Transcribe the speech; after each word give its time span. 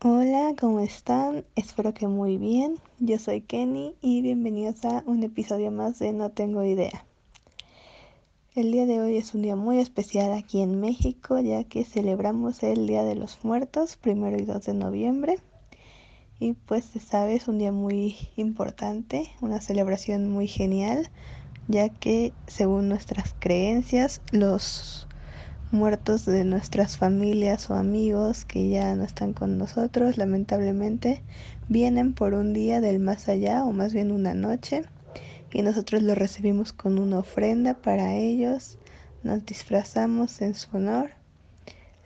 Hola, 0.00 0.54
¿cómo 0.60 0.78
están? 0.78 1.44
Espero 1.56 1.92
que 1.92 2.06
muy 2.06 2.36
bien. 2.36 2.78
Yo 3.00 3.18
soy 3.18 3.40
Kenny 3.40 3.96
y 4.00 4.22
bienvenidos 4.22 4.84
a 4.84 5.02
un 5.06 5.24
episodio 5.24 5.72
más 5.72 5.98
de 5.98 6.12
No 6.12 6.30
Tengo 6.30 6.62
Idea. 6.62 7.04
El 8.54 8.70
día 8.70 8.86
de 8.86 9.00
hoy 9.00 9.16
es 9.16 9.34
un 9.34 9.42
día 9.42 9.56
muy 9.56 9.80
especial 9.80 10.32
aquí 10.34 10.62
en 10.62 10.80
México 10.80 11.40
ya 11.40 11.64
que 11.64 11.84
celebramos 11.84 12.62
el 12.62 12.86
Día 12.86 13.02
de 13.02 13.16
los 13.16 13.40
Muertos, 13.42 13.96
primero 13.96 14.38
y 14.38 14.44
2 14.44 14.66
de 14.66 14.74
noviembre. 14.74 15.40
Y 16.38 16.52
pues 16.52 16.84
se 16.84 17.00
sabe, 17.00 17.34
es 17.34 17.48
un 17.48 17.58
día 17.58 17.72
muy 17.72 18.14
importante, 18.36 19.32
una 19.40 19.60
celebración 19.60 20.30
muy 20.30 20.46
genial, 20.46 21.10
ya 21.66 21.88
que 21.88 22.32
según 22.46 22.88
nuestras 22.88 23.34
creencias, 23.40 24.22
los 24.30 25.07
muertos 25.70 26.24
de 26.24 26.44
nuestras 26.44 26.96
familias 26.96 27.68
o 27.68 27.74
amigos 27.74 28.44
que 28.44 28.68
ya 28.68 28.94
no 28.94 29.04
están 29.04 29.34
con 29.34 29.58
nosotros, 29.58 30.16
lamentablemente, 30.16 31.22
vienen 31.68 32.14
por 32.14 32.34
un 32.34 32.54
día 32.54 32.80
del 32.80 33.00
más 33.00 33.28
allá 33.28 33.64
o 33.64 33.72
más 33.72 33.92
bien 33.92 34.10
una 34.10 34.34
noche 34.34 34.84
y 35.52 35.62
nosotros 35.62 36.02
lo 36.02 36.14
recibimos 36.14 36.72
con 36.72 36.98
una 36.98 37.18
ofrenda 37.18 37.74
para 37.74 38.14
ellos, 38.14 38.78
nos 39.22 39.44
disfrazamos 39.44 40.40
en 40.40 40.54
su 40.54 40.74
honor, 40.76 41.10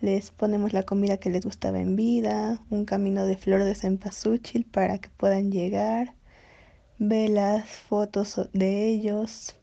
les 0.01 0.31
ponemos 0.31 0.73
la 0.73 0.83
comida 0.83 1.17
que 1.17 1.31
les 1.31 1.45
gustaba 1.45 1.81
en 1.81 1.95
vida, 1.95 2.61
un 2.71 2.85
camino 2.85 3.27
de 3.27 3.37
flor 3.37 3.63
de 3.63 3.75
cempasúchil 3.75 4.65
para 4.65 4.99
que 4.99 5.09
puedan 5.11 5.53
llegar, 5.53 6.15
velas, 6.99 7.69
fotos 7.69 8.49
de 8.53 8.89
ellos, 8.89 9.57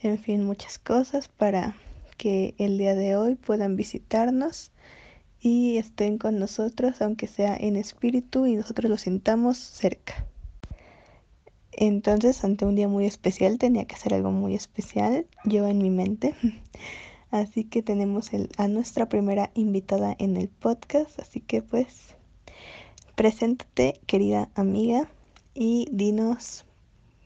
en 0.00 0.18
fin, 0.18 0.44
muchas 0.44 0.78
cosas 0.78 1.28
para 1.28 1.76
que 2.16 2.54
el 2.58 2.78
día 2.78 2.94
de 2.94 3.16
hoy 3.16 3.34
puedan 3.34 3.76
visitarnos 3.76 4.72
y 5.40 5.76
estén 5.76 6.18
con 6.18 6.38
nosotros, 6.38 7.00
aunque 7.02 7.26
sea 7.26 7.56
en 7.56 7.76
espíritu 7.76 8.46
y 8.46 8.56
nosotros 8.56 8.90
lo 8.90 8.98
sintamos 8.98 9.58
cerca. 9.58 10.26
Entonces, 11.72 12.42
ante 12.42 12.64
un 12.64 12.74
día 12.74 12.88
muy 12.88 13.04
especial, 13.06 13.58
tenía 13.58 13.84
que 13.84 13.94
hacer 13.94 14.14
algo 14.14 14.32
muy 14.32 14.54
especial 14.54 15.26
yo 15.44 15.66
en 15.66 15.78
mi 15.78 15.90
mente. 15.90 16.34
Así 17.30 17.64
que 17.64 17.82
tenemos 17.82 18.30
a 18.56 18.68
nuestra 18.68 19.08
primera 19.08 19.50
invitada 19.54 20.16
en 20.18 20.36
el 20.36 20.48
podcast. 20.48 21.18
Así 21.20 21.40
que 21.40 21.60
pues, 21.60 22.14
preséntate, 23.14 24.00
querida 24.06 24.48
amiga, 24.54 25.08
y 25.54 25.88
dinos 25.90 26.64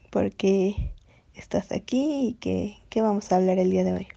por 0.09 0.31
qué 0.31 0.93
estás 1.35 1.71
aquí 1.71 2.27
y 2.27 2.33
qué, 2.35 2.77
qué 2.89 3.01
vamos 3.01 3.31
a 3.31 3.37
hablar 3.37 3.57
el 3.59 3.71
día 3.71 3.83
de 3.83 3.93
hoy. 3.93 4.07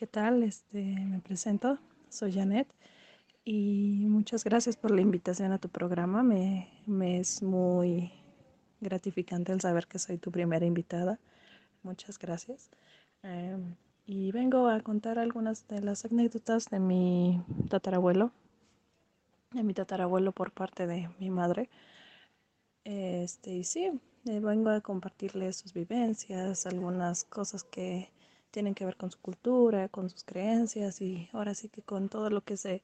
¿Qué 0.00 0.06
tal? 0.06 0.42
Este, 0.44 0.82
me 0.82 1.20
presento, 1.20 1.78
soy 2.08 2.32
Janet 2.32 2.66
y 3.44 4.06
muchas 4.08 4.44
gracias 4.44 4.74
por 4.74 4.92
la 4.92 5.02
invitación 5.02 5.52
a 5.52 5.58
tu 5.58 5.68
programa. 5.68 6.22
Me, 6.22 6.70
es 7.20 7.42
muy 7.42 8.10
gratificante 8.80 9.52
el 9.52 9.60
saber 9.60 9.86
que 9.86 9.98
soy 9.98 10.16
tu 10.16 10.30
primera 10.30 10.64
invitada. 10.64 11.18
Muchas 11.82 12.18
gracias. 12.18 12.70
Em, 13.22 13.74
y 14.06 14.32
vengo 14.32 14.68
a 14.68 14.80
contar 14.80 15.18
algunas 15.18 15.68
de 15.68 15.82
las 15.82 16.06
anécdotas 16.06 16.70
de 16.70 16.80
mi 16.80 17.42
tatarabuelo, 17.68 18.32
de 19.50 19.62
mi 19.62 19.74
tatarabuelo 19.74 20.32
por 20.32 20.50
parte 20.50 20.86
de 20.86 21.10
mi 21.18 21.28
madre. 21.28 21.68
Este, 22.84 23.52
y 23.52 23.64
sí, 23.64 24.00
eh, 24.24 24.40
vengo 24.40 24.70
a 24.70 24.80
compartirles 24.80 25.56
sus 25.56 25.74
vivencias, 25.74 26.64
algunas 26.64 27.24
cosas 27.24 27.64
que 27.64 28.10
tienen 28.50 28.74
que 28.74 28.84
ver 28.84 28.96
con 28.96 29.10
su 29.10 29.18
cultura, 29.20 29.88
con 29.88 30.10
sus 30.10 30.24
creencias 30.24 31.00
y 31.00 31.28
ahora 31.32 31.54
sí 31.54 31.68
que 31.68 31.82
con 31.82 32.08
todo 32.08 32.30
lo 32.30 32.42
que 32.42 32.56
sé, 32.56 32.82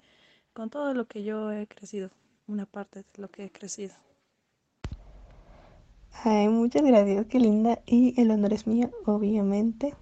con 0.52 0.70
todo 0.70 0.94
lo 0.94 1.06
que 1.06 1.24
yo 1.24 1.52
he 1.52 1.66
crecido, 1.66 2.10
una 2.46 2.66
parte 2.66 3.00
de 3.00 3.22
lo 3.22 3.28
que 3.28 3.44
he 3.44 3.50
crecido. 3.50 3.94
Ay, 6.24 6.48
muchas 6.48 6.82
gracias, 6.82 7.26
qué 7.26 7.38
linda. 7.38 7.80
Y 7.86 8.20
el 8.20 8.30
honor 8.30 8.52
es 8.52 8.66
mío, 8.66 8.90
obviamente. 9.04 9.94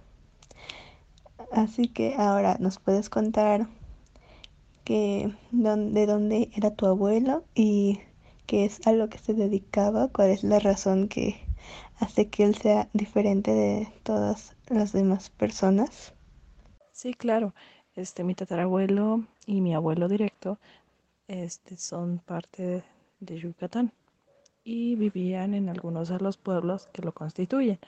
Así 1.51 1.87
que 1.87 2.15
ahora 2.15 2.57
nos 2.59 2.79
puedes 2.79 3.09
contar 3.09 3.67
que 4.83 5.33
de 5.51 6.05
dónde 6.05 6.49
era 6.55 6.71
tu 6.71 6.85
abuelo 6.85 7.43
y 7.53 7.99
qué 8.45 8.65
es 8.65 8.85
a 8.87 8.91
lo 8.91 9.09
que 9.09 9.17
se 9.17 9.33
dedicaba, 9.33 10.07
cuál 10.09 10.29
es 10.29 10.43
la 10.43 10.59
razón 10.59 11.07
que 11.07 11.39
hace 11.99 12.29
que 12.29 12.43
él 12.43 12.55
sea 12.55 12.89
diferente 12.93 13.51
de 13.51 13.87
todas 14.03 14.55
las 14.67 14.93
demás 14.93 15.29
personas? 15.29 16.13
Sí, 16.91 17.13
claro. 17.13 17.53
Este, 17.95 18.23
mi 18.23 18.35
tatarabuelo 18.35 19.23
y 19.45 19.61
mi 19.61 19.73
abuelo 19.73 20.07
directo 20.09 20.59
este, 21.27 21.77
son 21.77 22.19
parte 22.19 22.83
de, 23.19 23.39
Yucatán 23.39 23.91
y 24.63 24.95
vivían 24.95 25.53
en 25.53 25.69
algunos 25.69 26.09
de 26.09 26.19
los 26.19 26.37
pueblos 26.37 26.87
que 26.87 27.01
lo 27.01 27.13
constituyen. 27.13 27.79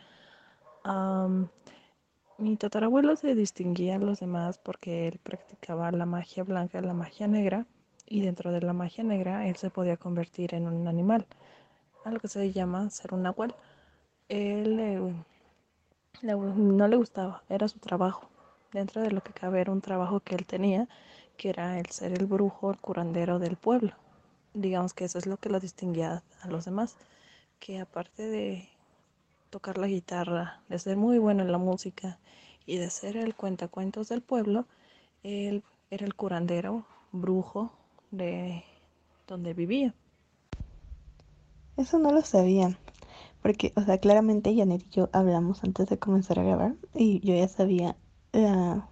mi 2.38 2.56
tatarabuelo 2.56 3.16
se 3.16 3.36
distinguía 3.36 3.96
a 3.96 4.00
los 4.00 4.20
demás 4.20 4.60
porque 4.60 5.08
él 5.08 5.20
practicaba 5.22 5.92
la 5.92 6.06
magia 6.06 6.44
blanca, 6.44 6.80
la 6.82 6.94
magia 6.94 7.28
negra, 7.28 7.66
y 8.08 8.22
dentro 8.22 8.52
de 8.52 8.62
la 8.62 8.74
magia 8.74 9.04
negra 9.04 9.48
él 9.48 9.56
se 9.58 9.70
podía 9.70 9.98
convertir 9.98 10.56
en 10.56 10.68
un 10.68 10.88
animal, 10.88 11.26
algo 12.06 12.20
que 12.20 12.28
se 12.28 12.52
llama 12.52 12.90
ser 12.90 13.14
un 13.14 13.24
nahual 13.24 13.54
él 14.30 15.24
no 16.22 16.88
le 16.88 16.98
gustaba, 16.98 17.44
era 17.50 17.68
su 17.68 17.80
trabajo. 17.80 18.30
Dentro 18.74 19.02
de 19.02 19.12
lo 19.12 19.22
que 19.22 19.32
cabe 19.34 19.62
era 19.62 19.72
un 19.72 19.82
trabajo 19.82 20.20
que 20.20 20.36
él 20.36 20.46
tenía, 20.46 20.88
que 21.38 21.50
era 21.50 21.80
el 21.80 21.88
ser 21.88 22.14
el 22.14 22.26
brujo, 22.26 22.72
el 22.72 22.78
curandero 22.80 23.40
del 23.40 23.56
pueblo. 23.56 23.94
Digamos 24.54 24.94
que 24.94 25.06
eso 25.06 25.18
es 25.18 25.26
lo 25.28 25.38
que 25.38 25.50
lo 25.50 25.60
distinguía 25.60 26.24
a 26.42 26.48
los 26.48 26.66
demás, 26.66 26.98
que 27.60 27.80
aparte 27.80 28.24
de 28.24 28.70
tocar 29.50 29.78
la 29.78 29.88
guitarra, 29.88 30.62
de 30.68 30.80
ser 30.80 30.98
muy 30.98 31.20
bueno 31.20 31.44
en 31.44 31.52
la 31.52 31.58
música 31.58 32.20
y 32.66 32.78
de 32.78 32.90
ser 32.90 33.16
el 33.16 33.36
cuentacuentos 33.36 34.10
del 34.10 34.22
pueblo, 34.22 34.66
él 35.24 35.64
era 35.90 36.06
el 36.06 36.16
curandero, 36.16 36.86
brujo 37.12 37.72
de 38.12 38.64
donde 39.28 39.54
vivía. 39.54 39.94
Eso 41.78 42.00
no 42.00 42.12
lo 42.12 42.22
sabía. 42.22 42.78
Porque, 43.42 43.72
o 43.76 43.82
sea, 43.82 44.00
claramente 44.00 44.56
Janet 44.56 44.84
y 44.88 44.90
yo 44.90 45.10
hablamos 45.14 45.64
antes 45.64 45.88
de 45.88 46.00
comenzar 46.00 46.40
a 46.40 46.44
grabar 46.44 46.76
y 46.96 47.20
yo 47.20 47.36
ya 47.36 47.48
sabía 47.48 47.96
la 48.32 48.90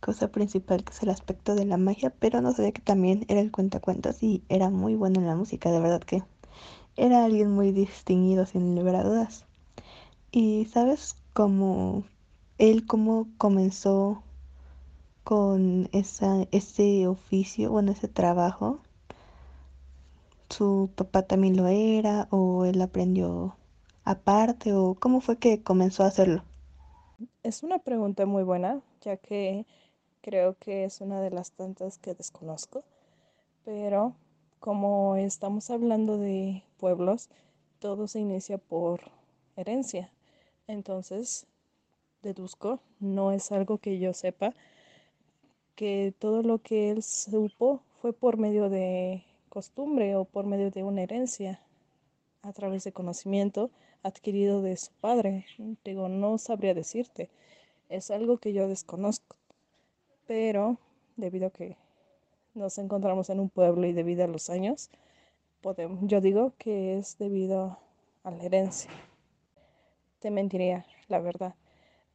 cosa 0.00 0.28
principal 0.28 0.82
que 0.82 0.92
es 0.92 1.02
el 1.02 1.10
aspecto 1.10 1.54
de 1.54 1.64
la 1.64 1.76
magia, 1.76 2.12
pero 2.18 2.40
no 2.40 2.52
sabía 2.52 2.72
que 2.72 2.82
también 2.82 3.24
era 3.28 3.40
el 3.40 3.52
cuentacuentos 3.52 4.22
y 4.22 4.42
era 4.48 4.70
muy 4.70 4.96
bueno 4.96 5.20
en 5.20 5.26
la 5.26 5.36
música, 5.36 5.70
de 5.70 5.78
verdad 5.78 6.00
que 6.00 6.24
era 6.96 7.24
alguien 7.24 7.52
muy 7.52 7.70
distinguido 7.72 8.46
sin 8.46 8.74
lugar 8.74 8.96
a 8.96 9.04
dudas. 9.04 9.44
Y 10.32 10.64
sabes 10.66 11.14
cómo 11.32 12.04
él 12.58 12.86
cómo 12.86 13.28
comenzó 13.38 14.22
con 15.24 15.88
esa, 15.92 16.46
ese 16.52 17.06
oficio, 17.06 17.70
bueno, 17.70 17.92
ese 17.92 18.08
trabajo. 18.08 18.80
Su 20.50 20.90
papá 20.94 21.22
también 21.22 21.56
lo 21.56 21.66
era 21.68 22.28
o 22.30 22.64
él 22.64 22.80
aprendió 22.82 23.56
aparte 24.04 24.72
o 24.72 24.94
cómo 24.94 25.20
fue 25.20 25.38
que 25.38 25.62
comenzó 25.62 26.04
a 26.04 26.08
hacerlo? 26.08 26.42
Es 27.42 27.62
una 27.62 27.78
pregunta 27.78 28.26
muy 28.26 28.42
buena, 28.42 28.80
ya 29.00 29.16
que 29.16 29.66
creo 30.22 30.56
que 30.58 30.84
es 30.84 31.00
una 31.00 31.20
de 31.20 31.30
las 31.30 31.52
tantas 31.52 31.98
que 31.98 32.14
desconozco, 32.14 32.84
pero 33.64 34.14
como 34.60 35.16
estamos 35.16 35.70
hablando 35.70 36.18
de 36.18 36.62
pueblos, 36.78 37.28
todo 37.78 38.06
se 38.06 38.20
inicia 38.20 38.58
por 38.58 39.00
herencia. 39.56 40.10
Entonces, 40.68 41.46
deduzco, 42.22 42.80
no 43.00 43.32
es 43.32 43.50
algo 43.52 43.78
que 43.78 43.98
yo 43.98 44.14
sepa, 44.14 44.54
que 45.74 46.14
todo 46.18 46.42
lo 46.42 46.58
que 46.58 46.90
él 46.90 47.02
supo 47.02 47.82
fue 48.00 48.12
por 48.12 48.36
medio 48.36 48.68
de 48.68 49.24
costumbre 49.48 50.16
o 50.16 50.24
por 50.24 50.46
medio 50.46 50.70
de 50.70 50.82
una 50.82 51.02
herencia, 51.02 51.60
a 52.42 52.52
través 52.52 52.84
de 52.84 52.92
conocimiento 52.92 53.70
adquirido 54.02 54.62
de 54.62 54.76
su 54.76 54.90
padre. 55.00 55.46
Digo, 55.84 56.08
no 56.08 56.38
sabría 56.38 56.74
decirte. 56.74 57.30
Es 57.88 58.10
algo 58.10 58.38
que 58.38 58.52
yo 58.52 58.68
desconozco. 58.68 59.36
Pero 60.26 60.78
debido 61.16 61.48
a 61.48 61.50
que 61.50 61.76
nos 62.54 62.78
encontramos 62.78 63.30
en 63.30 63.40
un 63.40 63.48
pueblo 63.48 63.86
y 63.86 63.92
debido 63.92 64.24
a 64.24 64.28
los 64.28 64.50
años, 64.50 64.90
podemos, 65.60 66.00
yo 66.02 66.20
digo 66.20 66.52
que 66.58 66.98
es 66.98 67.16
debido 67.18 67.78
a 68.24 68.30
la 68.30 68.42
herencia. 68.42 68.90
Te 70.18 70.30
mentiría, 70.30 70.86
la 71.08 71.20
verdad, 71.20 71.54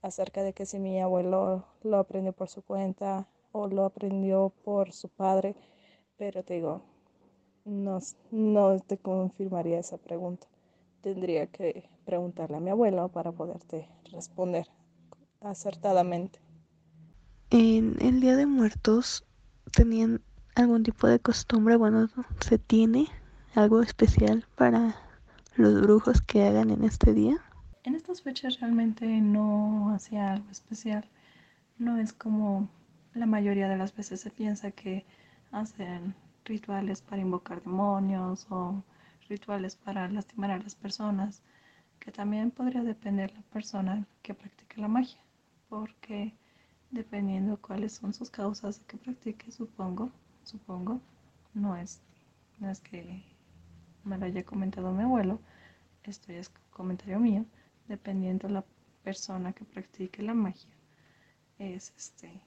acerca 0.02 0.44
de 0.44 0.54
que 0.54 0.66
si 0.66 0.80
mi 0.80 1.00
abuelo 1.00 1.66
lo 1.84 1.98
aprendió 1.98 2.34
por 2.34 2.50
su 2.50 2.62
cuenta 2.62 3.28
o 3.60 3.68
lo 3.68 3.86
aprendió 3.86 4.54
por 4.64 4.92
su 4.92 5.10
padre, 5.10 5.56
pero 6.18 6.44
te 6.44 6.56
digo, 6.56 6.82
no, 7.66 8.00
no 8.32 8.80
te 8.80 8.98
confirmaría 8.98 9.80
esa 9.80 9.98
pregunta 9.98 10.48
tendría 11.02 11.48
que 11.48 11.90
preguntarle 12.06 12.58
a 12.58 12.60
mi 12.60 12.70
abuelo 12.70 13.08
para 13.10 13.32
poderte 13.32 13.88
responder 14.12 14.68
acertadamente. 15.42 16.40
En 17.50 17.96
el 18.02 18.20
Día 18.20 18.36
de 18.36 18.46
Muertos 18.46 19.24
tenían 19.72 20.22
algún 20.56 20.84
tipo 20.84 21.08
de 21.08 21.20
costumbre, 21.20 21.78
bueno, 21.78 22.10
se 22.42 22.58
tiene 22.58 23.08
algo 23.56 23.82
especial 23.82 24.46
para 24.56 24.96
los 25.56 25.82
brujos 25.82 26.22
que 26.22 26.44
hagan 26.44 26.72
en 26.72 26.84
este 26.84 27.14
día? 27.14 27.38
En 27.84 27.96
estas 27.96 28.22
fechas 28.22 28.60
realmente 28.60 29.06
no 29.06 29.92
hacía 29.94 30.34
algo 30.34 30.50
especial. 30.52 31.10
No 31.78 31.98
es 31.98 32.12
como 32.12 32.70
la 33.18 33.26
mayoría 33.26 33.68
de 33.68 33.78
las 33.78 33.96
veces 33.96 34.22
se 34.22 34.30
piensa 34.30 34.72
que 34.72 35.06
hacen 35.52 36.16
rituales 36.46 37.02
para 37.02 37.22
invocar 37.22 37.62
demonios 37.62 38.48
o 38.50 38.84
rituales 39.28 39.76
para 39.76 40.08
lastimar 40.08 40.52
a 40.52 40.60
las 40.60 40.76
personas, 40.76 41.42
que 42.00 42.12
también 42.12 42.52
podría 42.52 42.84
depender 42.84 43.34
la 43.34 43.42
persona 43.42 44.06
que 44.22 44.34
practique 44.34 44.80
la 44.80 44.88
magia, 44.88 45.20
porque 45.68 46.34
dependiendo 46.92 47.58
cuáles 47.58 47.94
son 47.94 48.14
sus 48.14 48.30
causas 48.30 48.80
de 48.80 48.86
que 48.86 48.98
practique, 48.98 49.52
supongo, 49.52 50.12
supongo, 50.44 51.02
no 51.54 51.76
es, 51.76 52.02
no 52.60 52.70
es 52.70 52.80
que 52.80 53.24
me 54.04 54.18
lo 54.18 54.26
haya 54.26 54.46
comentado 54.46 54.92
mi 54.94 55.04
abuelo, 55.04 55.40
esto 56.04 56.32
ya 56.32 56.40
es 56.40 56.50
comentario 56.70 57.20
mío, 57.20 57.46
dependiendo 57.88 58.48
la 58.48 58.64
persona 59.04 59.54
que 59.54 59.66
practique 59.66 60.22
la 60.22 60.34
magia, 60.34 60.70
es 61.60 61.94
este, 61.98 62.42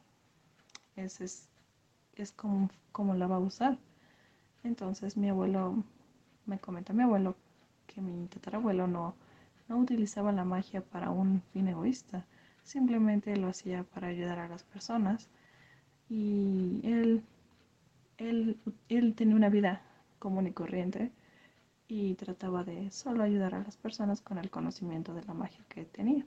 es, 1.04 1.20
es, 1.20 1.48
es 2.16 2.32
como, 2.32 2.70
como 2.92 3.14
la 3.14 3.26
va 3.26 3.36
a 3.36 3.40
usar. 3.40 3.78
Entonces 4.64 5.16
mi 5.16 5.28
abuelo, 5.28 5.84
me 6.46 6.58
comenta 6.58 6.92
mi 6.92 7.02
abuelo 7.02 7.36
que 7.86 8.00
mi 8.00 8.26
tatarabuelo 8.28 8.86
no, 8.86 9.14
no 9.68 9.78
utilizaba 9.78 10.32
la 10.32 10.44
magia 10.44 10.82
para 10.82 11.10
un 11.10 11.42
fin 11.52 11.68
egoísta, 11.68 12.26
simplemente 12.62 13.36
lo 13.36 13.48
hacía 13.48 13.84
para 13.84 14.08
ayudar 14.08 14.38
a 14.38 14.48
las 14.48 14.64
personas 14.64 15.28
y 16.08 16.80
él, 16.84 17.22
él, 18.18 18.58
él 18.88 19.14
tenía 19.14 19.36
una 19.36 19.48
vida 19.48 19.82
común 20.18 20.46
y 20.46 20.52
corriente 20.52 21.10
y 21.88 22.14
trataba 22.14 22.62
de 22.64 22.90
solo 22.90 23.24
ayudar 23.24 23.54
a 23.54 23.64
las 23.64 23.76
personas 23.76 24.20
con 24.20 24.38
el 24.38 24.50
conocimiento 24.50 25.14
de 25.14 25.24
la 25.24 25.34
magia 25.34 25.64
que 25.68 25.84
tenía. 25.84 26.24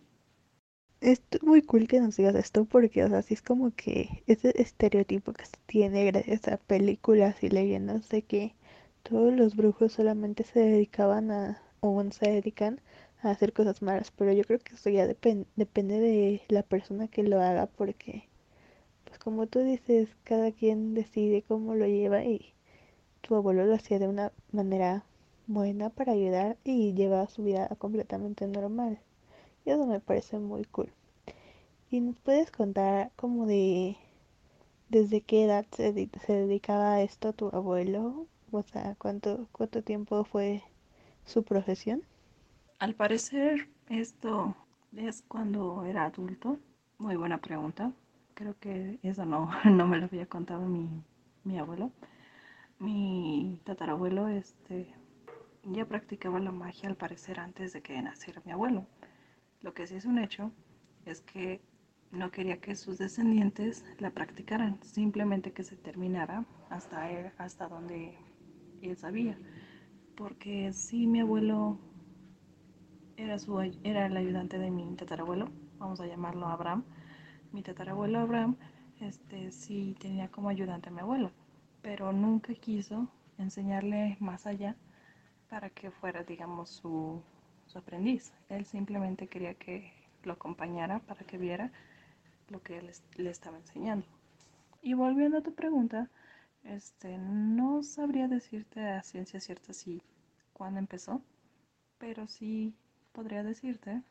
Es 1.04 1.22
muy 1.44 1.62
cool 1.62 1.88
que 1.88 2.00
nos 2.00 2.18
digas 2.18 2.34
esto 2.34 2.66
porque, 2.66 3.04
o 3.04 3.08
sea, 3.08 3.22
sí 3.22 3.36
es 3.36 3.44
como 3.44 3.70
que 3.76 4.24
ese 4.26 4.60
estereotipo 4.60 5.32
que 5.34 5.46
se 5.46 5.58
tiene 5.68 6.04
gracias 6.06 6.48
a 6.48 6.58
películas 6.58 7.44
y 7.44 7.50
leyendas 7.50 8.10
de 8.10 8.24
que 8.24 8.56
todos 9.04 9.32
los 9.34 9.56
brujos 9.56 9.94
solamente 9.94 10.44
se 10.44 10.62
dedicaban 10.62 11.30
a, 11.30 11.62
o 11.82 12.04
se 12.12 12.32
dedican 12.32 12.82
a 13.22 13.30
hacer 13.30 13.54
cosas 13.54 13.84
malas, 13.84 14.10
pero 14.12 14.32
yo 14.32 14.44
creo 14.46 14.58
que 14.60 14.74
eso 14.74 14.90
ya 14.90 15.06
depende 15.06 16.00
de 16.00 16.42
la 16.48 16.64
persona 16.64 17.08
que 17.08 17.22
lo 17.22 17.40
haga 17.40 17.68
porque, 17.68 18.28
pues 19.06 19.20
como 19.20 19.48
tú 19.48 19.60
dices, 19.60 20.10
cada 20.24 20.52
quien 20.52 20.96
decide 20.96 21.44
cómo 21.44 21.76
lo 21.76 21.88
lleva 21.88 22.24
y 22.26 22.54
tu 23.22 23.36
abuelo 23.36 23.66
lo 23.66 23.76
hacía 23.76 24.00
de 24.00 24.08
una 24.10 24.32
manera 24.52 25.06
buena 25.48 25.90
para 25.92 26.14
ayudar 26.14 26.58
y 26.64 26.94
lleva 26.94 27.28
su 27.30 27.44
vida 27.44 27.70
completamente 27.80 28.48
normal. 28.48 29.00
Eso 29.66 29.86
me 29.86 30.00
parece 30.00 30.40
muy 30.40 30.66
cool. 30.66 30.92
¿Y 31.90 32.02
nos 32.02 32.20
puedes 32.20 32.52
contar 32.52 33.12
como 33.16 33.46
de 33.46 33.98
desde 34.90 35.22
qué 35.22 35.46
edad 35.46 35.66
se, 35.72 35.94
dedicaba 35.94 36.94
a 36.94 37.02
esto 37.02 37.34
tu 37.34 37.50
abuelo? 37.54 38.28
O 38.52 38.64
sea, 38.64 38.96
¿cuánto, 38.98 39.48
cuánto 39.52 39.84
tiempo 39.84 40.24
fue 40.24 40.64
su 41.26 41.44
profesión? 41.44 42.04
Al 42.80 42.96
parecer 42.96 43.70
esto 43.90 44.56
es 44.96 45.24
cuando 45.28 45.86
era 45.86 46.06
adulto. 46.06 46.60
Muy 46.98 47.16
buena 47.16 47.40
pregunta. 47.40 47.92
Creo 48.34 48.58
que 48.60 49.00
eso 49.04 49.26
no, 49.26 49.50
no 49.66 49.88
me 49.88 49.98
lo 49.98 50.06
había 50.06 50.26
contado 50.26 50.68
mi, 50.68 50.90
mi 51.44 51.58
abuelo. 51.58 51.92
Mi 52.80 53.62
tatarabuelo 53.64 54.28
este, 54.28 54.94
ya 55.64 55.86
practicaba 55.86 56.40
la 56.40 56.52
magia 56.52 56.90
al 56.90 56.96
parecer 56.96 57.40
antes 57.40 57.72
de 57.74 57.82
que 57.82 58.02
naciera 58.02 58.42
mi 58.46 58.52
abuelo. 58.52 58.86
Lo 59.64 59.74
que 59.74 59.88
sí 59.88 59.96
es 59.96 60.04
un 60.06 60.20
hecho 60.20 60.52
es 61.06 61.22
que 61.22 61.62
no 62.12 62.32
quería 62.32 62.60
que 62.60 62.76
sus 62.76 62.98
descendientes 62.98 63.86
la 63.98 64.12
practicaran, 64.12 64.78
simplemente 64.84 65.54
que 65.54 65.64
se 65.64 65.78
terminara 65.78 66.46
hasta, 66.70 67.10
él, 67.10 67.32
hasta 67.38 67.70
donde 67.70 68.14
él 68.82 68.98
sabía. 68.98 69.38
Porque 70.18 70.74
si 70.74 71.08
mi 71.08 71.22
abuelo 71.22 71.80
era, 73.16 73.40
su, 73.40 73.58
era 73.84 74.06
el 74.06 74.18
ayudante 74.18 74.60
de 74.60 74.70
mi 74.70 74.96
tatarabuelo, 74.96 75.50
vamos 75.80 76.02
a 76.02 76.08
llamarlo 76.08 76.48
Abraham, 76.48 76.84
mi 77.54 77.64
tatarabuelo 77.64 78.20
Abraham, 78.20 78.58
este, 79.00 79.50
sí 79.52 79.96
tenía 79.98 80.30
como 80.30 80.50
ayudante 80.50 80.90
a 80.90 80.92
mi 80.92 81.00
abuelo, 81.00 81.32
pero 81.82 82.12
nunca 82.12 82.54
quiso 82.54 83.08
enseñarle 83.38 84.18
más 84.20 84.46
allá 84.46 84.76
para 85.48 85.70
que 85.70 85.90
fuera, 85.90 86.24
digamos, 86.24 86.70
su 86.70 87.24
su 87.74 87.80
aprendiz. 87.80 88.32
Él 88.50 88.66
simplemente 88.66 89.28
quería 89.28 89.56
que 89.56 89.92
lo 90.24 90.34
acompañara 90.34 91.00
para 91.00 91.26
que 91.26 91.38
viera 91.38 91.72
lo 92.50 92.62
que 92.62 92.78
él 92.78 92.92
le 93.18 93.30
estaba 93.30 93.58
enseñando. 93.58 94.06
Y 94.82 94.94
volviendo 94.94 95.40
a 95.40 95.42
tu 95.42 95.54
pregunta, 95.54 96.10
este, 96.64 97.18
no 97.18 97.82
sabría 97.84 98.28
decirte 98.28 98.88
a 98.88 99.02
ciencia 99.02 99.40
cierta 99.40 99.74
si 99.74 100.04
cuándo 100.54 100.80
empezó, 100.80 101.22
pero 101.98 102.28
sí 102.28 102.76
podría 103.12 103.44
decirte, 103.44 104.02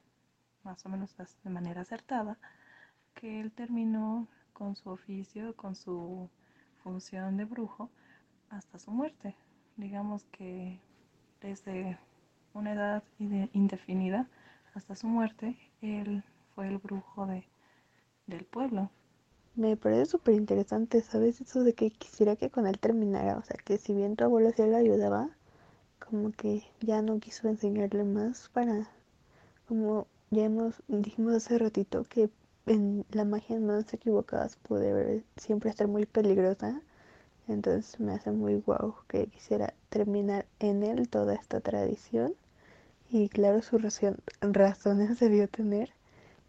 más 0.65 0.85
o 0.85 0.89
menos 0.89 1.15
de 1.17 1.51
manera 1.51 1.83
acertada, 1.83 2.39
que 3.15 3.41
él 3.41 3.53
terminó 3.53 4.27
con 4.53 4.75
su 4.75 4.91
oficio, 4.91 5.55
con 5.57 5.77
su 5.77 6.29
función 6.83 7.37
de 7.37 7.45
brujo, 7.45 7.91
hasta 8.51 8.79
su 8.79 8.91
muerte. 8.91 9.37
Digamos 9.77 10.25
que 10.33 10.81
desde 11.41 11.99
una 12.55 12.73
edad 12.73 13.03
indefinida 13.19 14.29
hasta 14.75 14.97
su 14.97 15.07
muerte, 15.07 15.57
él 15.81 16.23
fue 16.55 16.69
el 16.69 16.79
brujo 16.79 17.27
de, 17.27 17.45
del 18.27 18.45
pueblo. 18.45 18.91
Me 19.55 19.77
parece 19.77 20.07
súper 20.07 20.35
interesante, 20.35 21.03
¿sabes? 21.03 21.41
Eso 21.41 21.63
de 21.63 21.75
que 21.75 21.91
quisiera 21.91 22.37
que 22.37 22.51
con 22.51 22.67
él 22.67 22.79
terminara, 22.79 23.37
o 23.37 23.43
sea, 23.43 23.57
que 23.65 23.77
si 23.79 23.93
bien 23.95 24.17
tu 24.17 24.25
abuelo 24.25 24.51
sí 24.57 24.63
le 24.63 24.77
ayudaba, 24.77 25.29
como 25.99 26.33
que 26.33 26.63
ya 26.81 27.03
no 27.03 27.19
quiso 27.21 27.49
enseñarle 27.49 28.05
más 28.05 28.49
para, 28.51 28.89
como 29.69 30.07
ya 30.31 30.45
hemos, 30.45 30.83
dijimos 30.89 31.35
hace 31.35 31.59
ratito, 31.59 32.05
que 32.05 32.31
en 32.67 33.05
la 33.11 33.25
magia 33.25 33.59
manos 33.61 33.93
equivocadas 33.93 34.57
puede 34.57 35.25
siempre 35.37 35.71
estar 35.71 35.89
muy 35.89 36.07
peligrosa. 36.07 36.81
Entonces 37.49 37.99
me 38.01 38.13
hace 38.13 38.31
muy 38.31 38.61
guau 38.61 38.95
que 39.09 39.27
quisiera 39.27 39.75
terminar 39.91 40.47
en 40.61 40.83
él 40.83 41.09
toda 41.09 41.35
esta 41.35 41.61
tradición 41.61 42.35
y 43.13 43.29
claro, 43.29 43.61
sus 43.61 43.83
razones 44.41 45.21
debió 45.21 45.47
tener. 45.47 45.93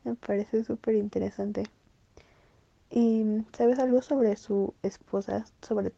Me 0.05 0.15
parece 0.15 0.63
súper 0.63 0.95
interesante. 0.95 1.63
¿Y 2.89 3.25
sabes 3.51 3.79
algo 3.79 4.01
sobre 4.01 4.37
su 4.37 4.73
esposa, 4.81 5.45
sobre 5.61 5.91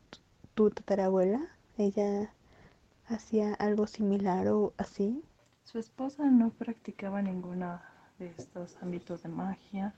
tu 0.55 0.71
tatarabuela? 0.71 1.39
¿Ella 1.77 2.33
hacía 3.07 3.53
algo 3.53 3.85
similar 3.85 4.47
o 4.47 4.73
así? 4.77 5.23
Su 5.65 5.77
esposa 5.77 6.25
no 6.31 6.49
practicaba 6.49 7.21
ninguno 7.21 7.79
de 8.17 8.33
estos 8.35 8.75
ámbitos 8.81 9.21
de 9.21 9.29
magia 9.29 9.93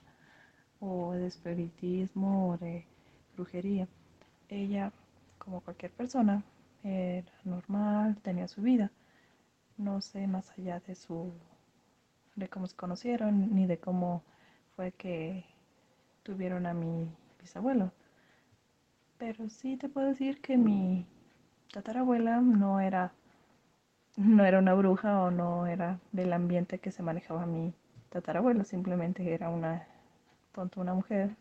o 0.80 1.12
de 1.12 1.28
espiritismo 1.28 2.50
o 2.50 2.58
de 2.58 2.84
brujería. 3.34 3.88
Ella, 4.50 4.92
como 5.38 5.62
cualquier 5.62 5.92
persona, 5.92 6.42
era 6.82 7.32
normal, 7.44 8.18
tenía 8.22 8.48
su 8.48 8.60
vida 8.60 8.90
no 9.78 10.00
sé 10.00 10.26
más 10.26 10.50
allá 10.58 10.80
de 10.80 10.94
su 10.94 11.32
de 12.36 12.48
cómo 12.48 12.66
se 12.66 12.76
conocieron 12.76 13.54
ni 13.54 13.66
de 13.66 13.78
cómo 13.78 14.22
fue 14.76 14.92
que 14.92 15.44
tuvieron 16.22 16.66
a 16.66 16.74
mi 16.74 17.08
bisabuelo. 17.40 17.92
Pero 19.18 19.48
sí 19.48 19.76
te 19.76 19.88
puedo 19.88 20.08
decir 20.08 20.40
que 20.40 20.56
mi 20.56 21.06
tatarabuela 21.72 22.40
no 22.40 22.80
era 22.80 23.12
no 24.16 24.44
era 24.44 24.58
una 24.58 24.74
bruja 24.74 25.20
o 25.22 25.30
no 25.30 25.66
era 25.66 26.00
del 26.12 26.32
ambiente 26.32 26.78
que 26.80 26.90
se 26.92 27.02
manejaba 27.02 27.46
mi 27.46 27.72
tatarabuelo, 28.10 28.64
simplemente 28.64 29.32
era 29.34 29.48
una 29.48 29.86
una 30.76 30.92
mujer 30.94 31.36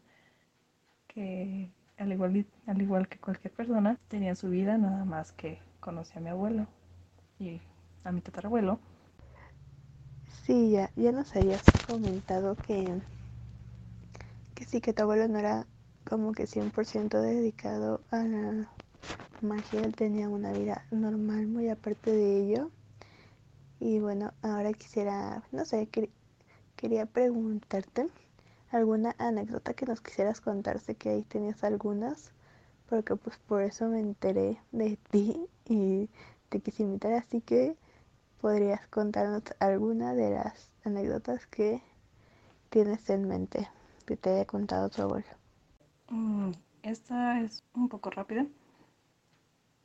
que 1.07 1.71
al 1.97 2.11
igual, 2.11 2.45
al 2.67 2.81
igual 2.81 3.07
que 3.07 3.17
cualquier 3.17 3.51
persona 3.51 3.97
tenía 4.09 4.35
su 4.35 4.49
vida, 4.49 4.77
nada 4.77 5.05
más 5.05 5.31
que 5.31 5.59
conocía 5.79 6.17
a 6.17 6.23
mi 6.23 6.29
abuelo 6.29 6.67
y 7.39 7.61
a 8.07 8.11
mi 8.11 8.21
tatarabuelo. 8.21 8.79
Sí, 10.45 10.71
ya, 10.71 10.91
ya 10.95 11.11
nos 11.11 11.35
habías 11.35 11.73
comentado 11.85 12.55
que, 12.61 13.01
que 14.53 14.65
sí, 14.65 14.81
que 14.81 14.93
tu 14.93 15.03
abuelo 15.03 15.27
no 15.27 15.39
era 15.39 15.67
como 16.05 16.31
que 16.33 16.47
100% 16.47 17.21
dedicado 17.21 18.01
a 18.11 18.23
la 18.23 18.69
magia, 19.41 19.85
él 19.85 19.95
tenía 19.95 20.29
una 20.29 20.53
vida 20.53 20.85
normal 20.91 21.47
muy 21.47 21.69
aparte 21.69 22.11
de 22.11 22.37
ello. 22.41 22.71
Y 23.79 23.99
bueno, 23.99 24.33
ahora 24.41 24.73
quisiera, 24.73 25.43
no 25.51 25.65
sé, 25.65 25.89
quería 26.77 27.05
preguntarte 27.07 28.09
alguna 28.71 29.15
anécdota 29.19 29.73
que 29.75 29.85
nos 29.87 30.01
quisieras 30.01 30.41
contar, 30.41 30.79
sé 30.79 30.95
que 30.95 31.09
ahí 31.09 31.23
tenías 31.23 31.63
algunas, 31.63 32.33
porque 32.89 33.15
pues 33.17 33.37
por 33.39 33.63
eso 33.63 33.87
me 33.89 33.99
enteré 34.01 34.61
de 34.71 34.97
ti 35.11 35.47
y 35.65 36.09
te 36.49 36.61
quise 36.61 36.83
invitar, 36.83 37.13
así 37.13 37.41
que 37.41 37.77
podrías 38.41 38.87
contarnos 38.87 39.43
alguna 39.59 40.13
de 40.13 40.31
las 40.31 40.71
anécdotas 40.83 41.45
que 41.47 41.81
tienes 42.69 43.09
en 43.09 43.27
mente 43.27 43.69
que 44.05 44.15
te 44.15 44.29
haya 44.29 44.45
contado 44.45 44.89
tu 44.89 45.01
abuelo. 45.01 45.27
Mm, 46.09 46.51
esta 46.83 47.41
es 47.41 47.63
un 47.73 47.89
poco 47.89 48.09
rápida, 48.09 48.45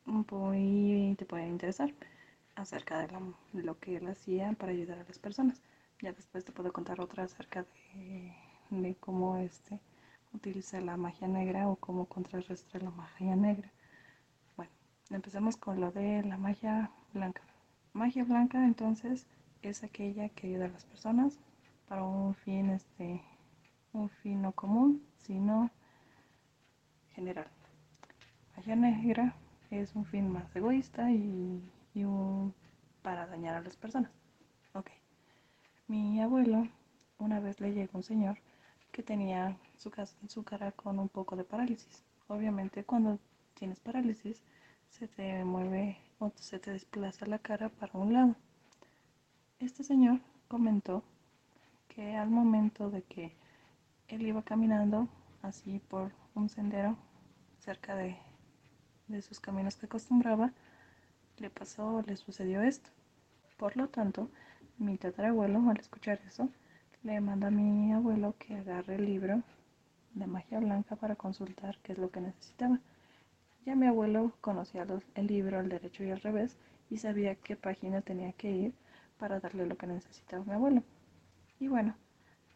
un 0.07 0.25
poco 0.25 0.55
y 0.55 1.15
te 1.19 1.25
puede 1.25 1.47
interesar 1.47 1.93
acerca 2.55 2.99
de, 2.99 3.63
lo 3.63 3.79
que 3.79 3.97
él 3.97 4.09
hacía 4.09 4.53
para 4.53 4.73
ayudar 4.73 4.99
a 5.01 5.05
las 5.05 5.19
personas. 5.19 5.61
Ya 6.01 6.13
después 6.13 6.45
te 6.45 6.53
puedo 6.53 6.73
contar 6.73 7.01
otra 7.01 7.25
acerca 7.25 7.65
de, 7.95 8.35
de 8.71 8.95
cómo 8.97 9.37
este 9.37 9.81
utiliza 10.35 10.81
la 10.81 10.97
magia 10.97 11.29
negra 11.29 11.69
o 11.69 11.77
cómo 11.77 12.07
contrarrestar 12.07 12.83
la 12.83 12.91
magia 12.91 13.37
negra. 13.37 13.71
Bueno, 14.57 14.73
empecemos 15.11 15.57
con 15.57 15.81
lo 15.81 15.91
de 15.91 16.23
la 16.23 16.37
magia 16.39 16.91
blanca. 17.13 17.43
Magia 17.95 18.25
blanca 18.25 18.65
entonces 18.65 19.27
es 19.61 19.85
aquella 19.85 20.29
que 20.31 20.47
ayuda 20.49 20.65
a 20.67 20.69
las 20.69 20.85
personas 20.85 21.39
para 21.89 22.03
un 22.03 22.35
fin 22.35 22.71
este 22.71 23.23
un 23.93 24.09
fin 24.09 24.41
no 24.41 24.53
común, 24.53 25.03
sino 25.19 25.71
general. 27.15 27.47
Magia 28.57 28.77
negra 28.77 29.35
es 29.71 29.95
un 29.95 30.07
fin 30.07 30.31
más 30.31 30.55
egoísta 30.57 31.11
y, 31.11 31.63
y 31.95 32.05
para 33.03 33.27
dañar 33.27 33.57
a 33.57 33.61
las 33.61 33.77
personas. 33.77 34.11
Ok. 34.73 34.89
Mi 35.89 36.21
abuelo 36.23 36.69
una 37.19 37.41
vez 37.41 37.61
le 37.61 37.73
llegó 37.73 37.99
un 37.99 38.03
señor 38.05 38.39
que 38.91 39.03
tenía 39.03 39.57
su, 39.77 39.91
su 40.29 40.43
cara 40.45 40.73
con 40.73 40.99
un 40.99 41.09
poco 41.09 41.37
de 41.37 41.45
parálisis. 41.45 42.03
Obviamente 42.29 42.85
cuando 42.85 43.19
tienes 43.55 43.81
parálisis 43.81 44.43
se 44.89 45.09
te 45.09 45.45
mueve 45.45 45.99
o 46.23 46.33
se 46.37 46.61
te 46.61 46.71
desplaza 46.71 47.27
la 47.27 47.41
cara 47.41 47.69
para 47.69 47.99
un 47.99 48.13
lado. 48.13 48.37
Este 49.59 49.83
señor 49.83 50.21
comentó 50.47 51.03
que 51.89 52.17
al 52.17 52.31
momento 52.31 52.91
de 52.91 53.03
que 53.03 53.35
él 54.07 54.23
iba 54.23 54.43
caminando 54.43 55.09
así 55.43 55.81
por 55.89 56.13
un 56.35 56.49
sendero 56.49 56.97
cerca 57.59 57.97
de, 57.97 58.17
de 59.09 59.21
sus 59.21 59.41
caminos 59.41 59.77
que 59.77 59.87
acostumbraba, 59.87 60.53
le 61.39 61.51
pasó, 61.51 62.03
le 62.07 62.17
sucedió 62.17 62.63
esto. 62.63 62.91
Por 63.57 63.77
lo 63.77 63.89
tanto, 63.89 64.31
mi 64.79 64.99
tatarabuelo 64.99 65.69
al 65.69 65.81
escuchar 65.81 66.21
eso, 66.27 66.49
le 67.03 67.21
manda 67.21 67.49
a 67.49 67.51
mi 67.51 67.93
abuelo 67.93 68.37
que 68.39 68.55
agarre 68.55 68.95
el 68.95 69.07
libro 69.07 69.43
de 70.15 70.27
magia 70.29 70.61
blanca 70.61 70.95
para 70.95 71.17
consultar 71.17 71.79
qué 71.83 71.93
es 71.93 71.99
lo 71.99 72.11
que 72.11 72.21
necesitaba. 72.21 72.79
Ya 73.65 73.77
mi 73.77 73.87
abuelo 73.87 74.33
conocía 74.41 74.87
el 75.15 75.27
libro 75.27 75.59
al 75.59 75.69
derecho 75.69 76.03
y 76.03 76.11
al 76.11 76.21
revés 76.21 76.57
y 76.91 76.99
sabía 76.99 77.37
qué 77.37 77.57
página 77.57 78.01
tenía 78.01 78.33
que 78.33 78.51
ir 78.51 78.75
para 79.19 79.39
darle 79.41 79.67
lo 79.67 79.77
que 79.77 79.87
necesitaba 79.87 80.45
mi 80.45 80.53
abuelo. 80.53 80.83
Y 81.61 81.69
bueno, 81.69 81.95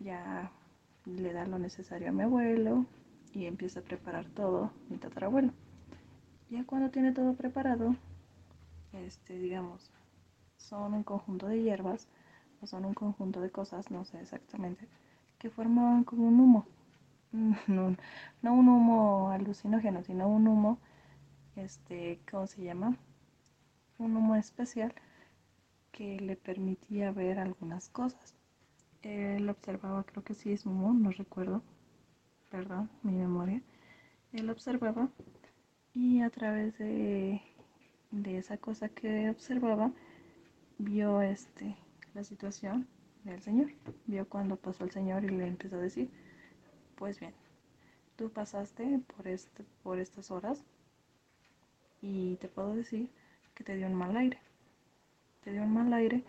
ya 0.01 0.51
le 1.05 1.33
da 1.33 1.47
lo 1.47 1.59
necesario 1.59 2.09
a 2.09 2.13
mi 2.13 2.23
abuelo 2.25 2.87
y 3.33 3.47
empieza 3.47 3.81
a 3.81 3.85
preparar 3.85 4.27
todo 4.31 4.73
mi 4.89 4.99
tatarabuelo. 4.99 5.53
Ya 6.51 6.65
cuando 6.65 6.91
tiene 6.91 7.13
todo 7.13 7.35
preparado, 7.35 7.95
este, 8.93 9.39
digamos, 9.39 9.91
son 10.57 10.95
un 10.95 11.05
conjunto 11.05 11.47
de 11.47 11.63
hierbas 11.63 12.09
o 12.61 12.67
son 12.67 12.85
un 12.85 12.95
conjunto 12.95 13.41
de 13.41 13.51
cosas, 13.51 13.91
no 13.91 14.05
sé 14.05 14.21
exactamente, 14.21 14.89
que 15.39 15.51
forman 15.51 16.05
como 16.05 16.27
un 16.29 16.41
humo. 16.41 16.67
No, 17.69 17.95
no 18.43 18.55
un 18.55 18.69
humo 18.69 19.31
alucinógeno, 19.31 20.03
sino 20.03 20.29
un 20.29 20.49
humo, 20.49 20.79
este, 21.57 22.21
¿cómo 22.31 22.47
se 22.47 22.63
llama? 22.63 22.97
Un 23.99 24.17
humo 24.17 24.37
especial 24.37 24.95
que 25.91 26.21
le 26.21 26.37
permitía 26.37 27.11
ver 27.11 27.39
algunas 27.39 27.89
cosas. 27.89 28.35
Él 29.03 29.49
observaba, 29.49 30.05
creo 30.05 30.23
que 30.23 30.35
sí 30.35 30.53
es 30.53 30.67
humo, 30.67 30.93
no 30.93 31.11
recuerdo, 31.11 31.63
perdón, 32.51 32.91
mi 33.03 33.15
memoria. 33.15 33.63
Él 34.33 34.51
observaba 34.51 35.09
y 35.95 36.21
a 36.21 36.31
través 36.31 36.77
de, 36.79 37.41
de 38.11 38.39
esa 38.39 38.59
cosa 38.59 38.89
que 38.89 39.31
observaba, 39.31 39.93
vio 40.79 41.23
este 41.23 41.77
la 42.15 42.23
situación 42.25 42.87
del 43.25 43.41
Señor. 43.41 43.73
Vio 44.07 44.29
cuando 44.29 44.57
pasó 44.57 44.85
el 44.85 44.91
Señor 44.91 45.25
y 45.25 45.29
le 45.29 45.47
empezó 45.47 45.77
a 45.77 45.81
decir, 45.81 46.11
pues 46.97 47.19
bien, 47.21 47.35
tú 48.17 48.31
pasaste 48.31 49.01
por, 49.17 49.27
este, 49.27 49.65
por 49.83 49.99
estas 49.99 50.31
horas 50.31 50.65
y 52.03 52.37
te 52.37 52.49
puedo 52.49 52.75
decir 52.75 53.11
que 53.55 53.65
te 53.65 53.77
dio 53.77 53.87
un 53.87 53.95
mal 53.95 54.17
aire. 54.17 54.39
Te 55.45 55.53
dio 55.53 55.63
un 55.63 55.73
mal 55.73 55.93
aire, 55.93 56.25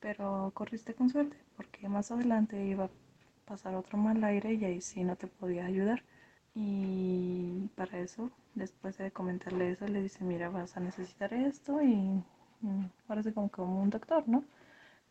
pero 0.00 0.50
corriste 0.54 0.94
con 0.94 1.10
suerte, 1.10 1.36
porque 1.56 1.88
más 1.88 2.10
adelante 2.10 2.64
iba 2.64 2.84
a 2.84 2.90
pasar 3.46 3.74
otro 3.74 3.98
mal 3.98 4.22
aire 4.24 4.54
y 4.54 4.64
ahí 4.64 4.80
sí 4.80 5.04
no 5.04 5.16
te 5.16 5.26
podía 5.26 5.66
ayudar. 5.66 6.02
Y 6.54 7.68
para 7.76 7.98
eso, 7.98 8.30
después 8.54 8.98
de 8.98 9.10
comentarle 9.10 9.72
eso, 9.72 9.86
le 9.88 10.02
dice, 10.02 10.24
mira, 10.24 10.50
vas 10.50 10.76
a 10.76 10.80
necesitar 10.80 11.32
esto 11.34 11.82
y, 11.82 12.22
parece 13.06 13.32
como, 13.32 13.50
como 13.50 13.82
un 13.82 13.90
doctor, 13.90 14.28
¿no? 14.28 14.44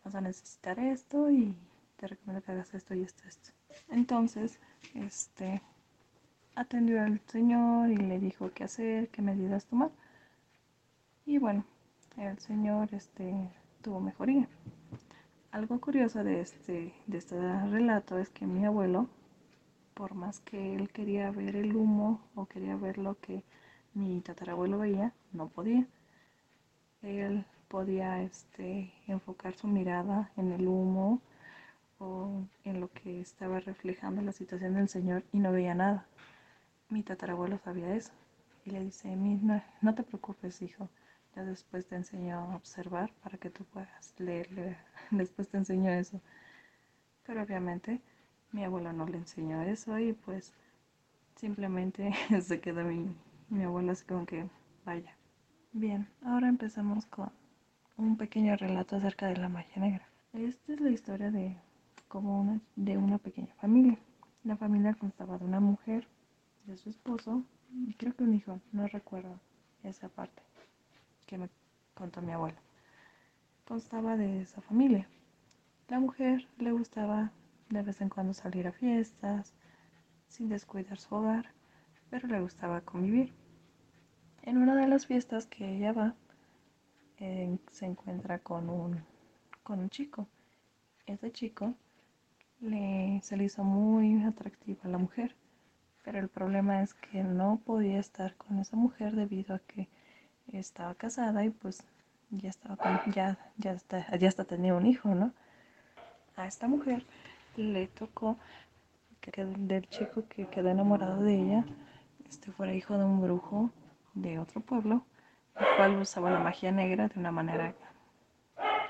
vas 0.04 0.16
a 0.16 0.22
necesitar 0.22 0.80
esto 0.80 1.30
y 1.30 1.56
te 1.98 2.08
recomiendo 2.08 2.44
que 2.44 2.52
hagas 2.52 2.74
esto 2.74 2.94
y 2.96 3.04
esto, 3.04 3.24
esto. 3.28 3.52
Entonces, 3.90 4.60
este, 4.96 5.62
atendió 6.56 7.02
al 7.02 7.20
señor 7.28 7.90
y 7.90 7.98
le 7.98 8.20
dijo 8.20 8.52
qué 8.54 8.64
hacer, 8.64 9.10
qué 9.10 9.22
medidas 9.22 9.66
tomar. 9.66 9.92
Y 11.26 11.38
bueno, 11.38 11.66
el 12.18 12.38
señor 12.40 12.90
este, 12.94 13.34
tuvo 13.82 14.00
mejoría. 14.00 14.48
Algo 15.52 15.80
curioso 15.80 16.24
de 16.24 16.42
este, 16.42 16.94
de 17.08 17.18
este 17.18 17.38
relato 17.38 18.18
es 18.18 18.30
que 18.30 18.46
mi 18.46 18.66
abuelo, 18.66 19.10
por 19.94 20.14
más 20.14 20.40
que 20.40 20.76
él 20.76 20.90
quería 20.90 21.32
ver 21.32 21.56
el 21.56 21.76
humo 21.76 22.22
o 22.36 22.46
quería 22.46 22.76
ver 22.76 22.98
lo 22.98 23.20
que 23.20 23.44
mi 23.94 24.22
tatarabuelo 24.22 24.80
veía, 24.80 25.14
no 25.34 25.50
podía. 25.50 25.86
Él 27.02 27.46
podía 27.68 28.22
este, 28.22 28.94
enfocar 29.08 29.56
su 29.56 29.68
mirada 29.68 30.32
en 30.38 30.52
el 30.52 30.68
humo 30.68 31.22
o 32.00 32.44
en 32.64 32.80
lo 32.80 32.90
que 32.92 33.22
estaba 33.22 33.60
reflejando 33.60 34.22
la 34.22 34.32
situación 34.32 34.76
del 34.76 34.90
Señor 34.90 35.24
y 35.32 35.40
no 35.40 35.52
veía 35.52 35.76
nada. 35.76 36.06
Mi 36.92 37.04
tatarabuelo 37.04 37.58
sabía 37.58 37.96
eso 37.96 38.12
y 38.66 38.72
le 38.72 38.82
dice, 38.82 39.16
no, 39.16 39.64
no 39.82 39.96
te 39.96 40.04
preocupes, 40.04 40.62
hijo, 40.62 40.90
ya 41.34 41.44
después 41.44 41.88
te 41.88 41.96
enseño 41.96 42.38
a 42.38 42.56
observar 42.56 43.14
para 43.24 43.38
que 43.38 43.50
tú 43.50 43.64
puedas 43.64 44.14
leer, 44.20 44.78
después 45.12 45.48
te 45.48 45.58
enseño 45.58 45.90
eso. 45.90 46.22
Pero 47.26 47.44
obviamente 47.44 48.02
mi 48.52 48.66
abuelo 48.66 48.92
no 48.92 49.08
le 49.08 49.18
enseñó 49.18 49.62
eso 49.62 49.98
y 49.98 50.12
pues 50.12 50.54
simplemente 51.38 52.12
se 52.42 52.60
quedó 52.60 52.84
mi, 52.84 53.16
mi 53.50 53.64
abuelo 53.64 53.94
así 53.94 54.06
como 54.06 54.26
que, 54.26 54.50
vaya. 54.86 55.16
Bien, 55.72 56.10
ahora 56.26 56.50
empezamos 56.50 57.06
con 57.06 57.32
un 57.96 58.18
pequeño 58.18 58.58
relato 58.58 58.98
acerca 58.98 59.28
de 59.28 59.38
la 59.38 59.48
magia 59.48 59.82
negra. 59.82 60.06
Esta 60.34 60.74
es 60.74 60.82
la 60.82 60.90
historia 60.90 61.32
de 61.32 61.56
como 62.10 62.60
de 62.76 62.98
una 62.98 63.18
pequeña 63.18 63.54
familia. 63.62 63.98
La 64.44 64.58
familia 64.58 64.94
constaba 64.94 65.38
de 65.38 65.46
una 65.46 65.62
mujer, 65.62 66.06
de 66.66 66.78
su 66.78 66.90
esposo 66.90 67.44
y 67.72 67.94
creo 67.96 68.16
que 68.16 68.24
un 68.24 68.34
hijo, 68.34 68.60
no 68.72 68.88
recuerdo 68.88 69.40
esa 69.84 70.10
parte 70.10 70.42
que 71.26 71.38
me 71.38 71.50
contó 71.94 72.22
mi 72.22 72.32
abuelo. 72.32 72.58
Constaba 73.68 74.18
de 74.18 74.42
esa 74.42 74.62
familia. 74.62 75.08
La 75.88 76.00
mujer 76.00 76.48
le 76.58 76.72
gustaba 76.72 77.32
de 77.70 77.82
vez 77.82 78.02
en 78.02 78.10
cuando 78.10 78.34
salir 78.34 78.68
a 78.68 78.72
fiestas, 78.72 79.54
sin 80.28 80.50
descuidar 80.50 80.98
su 80.98 81.16
hogar, 81.16 81.54
pero 82.10 82.28
le 82.28 82.42
gustaba 82.42 82.82
convivir. 82.82 83.34
En 84.42 84.58
una 84.58 84.76
de 84.76 84.88
las 84.88 85.06
fiestas 85.06 85.46
que 85.46 85.78
ella 85.78 85.94
va, 85.94 86.16
se 87.18 87.86
encuentra 87.86 88.40
con 88.40 88.70
un, 88.70 89.04
con 89.64 89.80
un 89.80 89.90
chico. 89.90 90.28
Ese 91.06 91.32
chico 91.32 91.76
le, 92.60 93.20
se 93.24 93.38
le 93.38 93.46
hizo 93.46 93.64
muy 93.64 94.24
atractiva 94.24 94.82
a 94.84 94.88
la 94.88 94.98
mujer, 94.98 95.36
pero 96.04 96.20
el 96.20 96.30
problema 96.30 96.82
es 96.82 96.94
que 96.94 97.24
no 97.24 97.62
podía 97.66 98.00
estar 98.00 98.36
con 98.36 98.60
esa 98.60 98.76
mujer 98.76 99.16
debido 99.16 99.56
a 99.56 99.60
que 99.60 99.88
estaba 100.52 100.96
casada 100.96 101.44
y 101.46 101.50
pues 101.50 101.84
ya 102.30 102.50
estaba 102.50 102.78
ya, 103.14 103.38
ya, 103.58 103.72
está, 103.72 104.16
ya 104.18 104.28
hasta 104.28 104.46
tenía 104.46 104.74
un 104.74 104.86
hijo, 104.86 105.14
¿no? 105.14 105.34
A 106.36 106.48
esta 106.48 106.68
mujer 106.68 107.06
le 107.58 107.88
tocó 107.88 108.38
que 109.20 109.46
del 109.46 109.88
chico 109.90 110.28
que 110.28 110.48
quedó 110.48 110.70
enamorado 110.70 111.22
de 111.22 111.36
ella, 111.36 111.66
este 112.28 112.52
fuera 112.52 112.74
hijo 112.74 112.98
de 112.98 113.06
un 113.06 113.22
brujo 113.22 113.70
de 114.14 114.40
otro 114.40 114.62
pueblo 114.62 115.06
el 115.60 115.66
cual 115.76 115.98
usaba 115.98 116.32
la 116.32 116.40
magia 116.40 116.72
negra 116.72 117.08
de 117.08 117.20
una 117.20 117.32
manera 117.32 117.74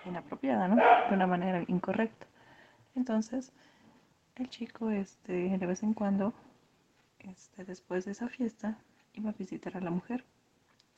inapropiada, 0.05 0.67
¿no? 0.67 0.75
De 0.75 1.15
una 1.15 1.27
manera 1.27 1.63
incorrecta. 1.67 2.27
Entonces, 2.95 3.51
el 4.35 4.49
chico, 4.49 4.89
este, 4.89 5.57
de 5.57 5.65
vez 5.65 5.83
en 5.83 5.93
cuando, 5.93 6.33
este, 7.23 7.65
después 7.65 8.05
de 8.05 8.11
esa 8.11 8.27
fiesta, 8.27 8.77
iba 9.13 9.29
a 9.29 9.33
visitar 9.33 9.77
a 9.77 9.81
la 9.81 9.91
mujer. 9.91 10.23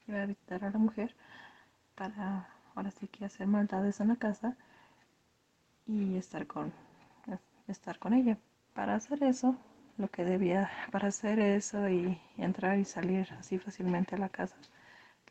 Iba 0.07 0.23
a 0.23 0.25
visitar 0.25 0.63
a 0.63 0.69
la 0.69 0.77
mujer 0.77 1.15
para 1.95 2.49
ahora 2.75 2.91
sí 2.91 3.07
que 3.07 3.25
hacer 3.25 3.47
maldades 3.47 3.99
en 3.99 4.09
la 4.09 4.15
casa 4.15 4.57
y 5.85 6.15
estar 6.17 6.47
con 6.47 6.73
estar 7.67 7.99
con 7.99 8.13
ella. 8.13 8.37
Para 8.73 8.95
hacer 8.95 9.23
eso, 9.23 9.55
lo 9.97 10.09
que 10.09 10.25
debía, 10.25 10.69
para 10.91 11.09
hacer 11.09 11.39
eso 11.39 11.87
y 11.89 12.19
entrar 12.37 12.77
y 12.79 12.85
salir 12.85 13.31
así 13.39 13.57
fácilmente 13.57 14.15
a 14.15 14.19
la 14.19 14.29
casa, 14.29 14.55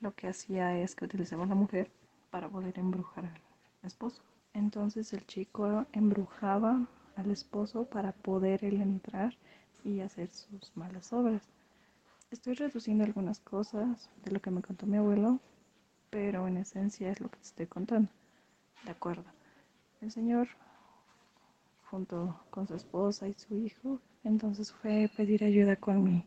lo 0.00 0.14
que 0.14 0.28
hacía 0.28 0.78
es 0.78 0.94
que 0.94 1.04
utilizaba 1.04 1.46
la 1.46 1.54
mujer 1.54 1.90
para 2.30 2.48
poder 2.48 2.78
embrujar 2.78 3.24
al 3.24 3.86
esposo. 3.86 4.22
Entonces 4.54 5.12
el 5.12 5.26
chico 5.26 5.86
embrujaba 5.92 6.86
al 7.16 7.30
esposo 7.30 7.84
para 7.84 8.12
poder 8.12 8.64
él 8.64 8.80
entrar 8.80 9.36
y 9.84 10.00
hacer 10.00 10.28
sus 10.30 10.76
malas 10.76 11.12
obras. 11.12 11.42
Estoy 12.30 12.54
reduciendo 12.54 13.04
algunas 13.04 13.40
cosas 13.40 14.08
de 14.24 14.30
lo 14.30 14.40
que 14.40 14.50
me 14.50 14.62
contó 14.62 14.86
mi 14.86 14.96
abuelo, 14.96 15.40
pero 16.10 16.48
en 16.48 16.56
esencia 16.56 17.10
es 17.10 17.20
lo 17.20 17.30
que 17.30 17.36
te 17.38 17.46
estoy 17.46 17.66
contando. 17.66 18.10
De 18.84 18.90
acuerdo. 18.90 19.24
El 20.00 20.10
señor, 20.10 20.48
junto 21.90 22.40
con 22.50 22.66
su 22.66 22.74
esposa 22.74 23.28
y 23.28 23.34
su 23.34 23.56
hijo, 23.56 24.00
entonces 24.24 24.72
fue 24.72 25.10
pedir 25.16 25.44
ayuda 25.44 25.76
con 25.76 26.02
mi, 26.02 26.24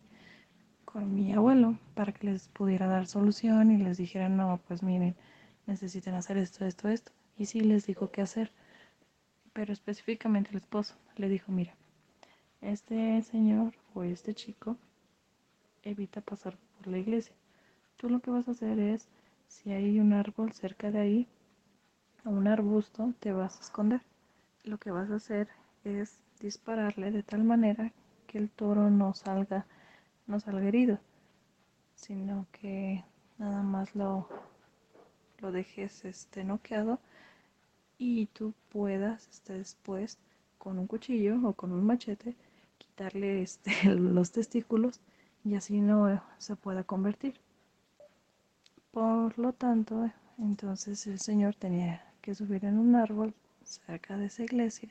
con 0.85 1.13
mi 1.13 1.33
abuelo 1.33 1.77
para 1.93 2.13
que 2.13 2.27
les 2.27 2.47
pudiera 2.49 2.87
dar 2.87 3.07
solución 3.07 3.71
y 3.71 3.77
les 3.77 3.97
dijera, 3.97 4.29
no, 4.29 4.61
pues 4.67 4.83
miren, 4.83 5.15
necesitan 5.65 6.13
hacer 6.13 6.37
esto, 6.37 6.65
esto, 6.65 6.87
esto. 6.89 7.11
Y 7.37 7.47
sí 7.47 7.61
les 7.61 7.85
dijo 7.85 8.11
qué 8.11 8.21
hacer, 8.21 8.51
pero 9.53 9.73
específicamente 9.73 10.51
el 10.51 10.57
esposo 10.57 10.95
le 11.17 11.29
dijo, 11.29 11.51
mira, 11.51 11.75
este 12.65 13.21
señor 13.21 13.73
o 13.93 14.03
este 14.03 14.33
chico 14.33 14.75
evita 15.83 16.21
pasar 16.21 16.57
por 16.77 16.87
la 16.87 16.97
iglesia. 16.97 17.35
Tú 17.97 18.09
lo 18.09 18.19
que 18.19 18.31
vas 18.31 18.47
a 18.47 18.51
hacer 18.51 18.79
es, 18.79 19.07
si 19.47 19.71
hay 19.71 19.99
un 19.99 20.13
árbol 20.13 20.51
cerca 20.51 20.89
de 20.89 20.99
ahí, 20.99 21.27
o 22.25 22.31
un 22.31 22.47
arbusto, 22.47 23.13
te 23.19 23.31
vas 23.31 23.57
a 23.57 23.61
esconder. 23.61 24.01
Lo 24.63 24.79
que 24.79 24.89
vas 24.89 25.11
a 25.11 25.15
hacer 25.15 25.47
es 25.83 26.17
dispararle 26.39 27.11
de 27.11 27.21
tal 27.21 27.43
manera 27.43 27.91
que 28.25 28.39
el 28.39 28.49
toro 28.49 28.89
no 28.89 29.13
salga, 29.13 29.67
no 30.25 30.39
salga 30.39 30.67
herido, 30.67 30.97
sino 31.93 32.47
que 32.51 33.03
nada 33.37 33.61
más 33.61 33.95
lo, 33.95 34.27
lo 35.39 35.51
dejes 35.51 36.03
este, 36.03 36.43
noqueado 36.43 36.99
y 37.99 38.25
tú 38.27 38.53
puedas 38.69 39.27
este, 39.27 39.53
después 39.53 40.17
con 40.57 40.79
un 40.79 40.87
cuchillo 40.87 41.39
o 41.47 41.53
con 41.53 41.71
un 41.71 41.85
machete 41.85 42.35
quitarle 42.95 43.41
este, 43.41 43.71
los 43.95 44.31
testículos 44.31 45.01
y 45.43 45.55
así 45.55 45.81
no 45.81 46.23
se 46.37 46.55
pueda 46.55 46.85
convertir. 46.85 47.41
Por 48.91 49.37
lo 49.37 49.51
tanto, 49.51 50.09
entonces 50.37 51.05
el 51.07 51.19
Señor 51.19 51.55
tenía 51.55 52.13
que 52.21 52.33
subir 52.33 52.63
en 52.63 52.77
un 52.77 52.95
árbol 52.95 53.33
cerca 53.65 54.15
de 54.17 54.27
esa 54.27 54.43
iglesia 54.43 54.89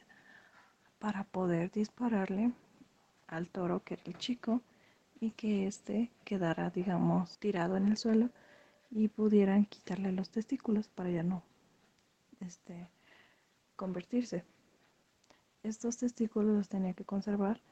para 0.99 1.25
poder 1.25 1.71
dispararle 1.71 2.53
al 3.27 3.49
toro 3.49 3.83
que 3.83 3.95
era 3.95 4.03
el 4.05 4.19
chico 4.19 4.61
y 5.19 5.31
que 5.31 5.67
éste 5.67 6.11
quedara, 6.25 6.69
digamos, 6.69 7.39
tirado 7.39 7.79
en 7.79 7.89
el 7.89 7.97
suelo 7.97 8.29
y 8.91 9.09
pudieran 9.09 9.65
quitarle 9.65 10.13
los 10.13 10.29
testículos 10.29 10.89
para 10.89 11.09
ya 11.09 11.23
no 11.23 11.43
este, 12.41 12.87
convertirse. 13.77 14.45
Estos 15.63 15.97
testículos 15.97 16.55
los 16.55 16.69
tenía 16.69 16.93
que 16.93 17.07
conservar 17.07 17.63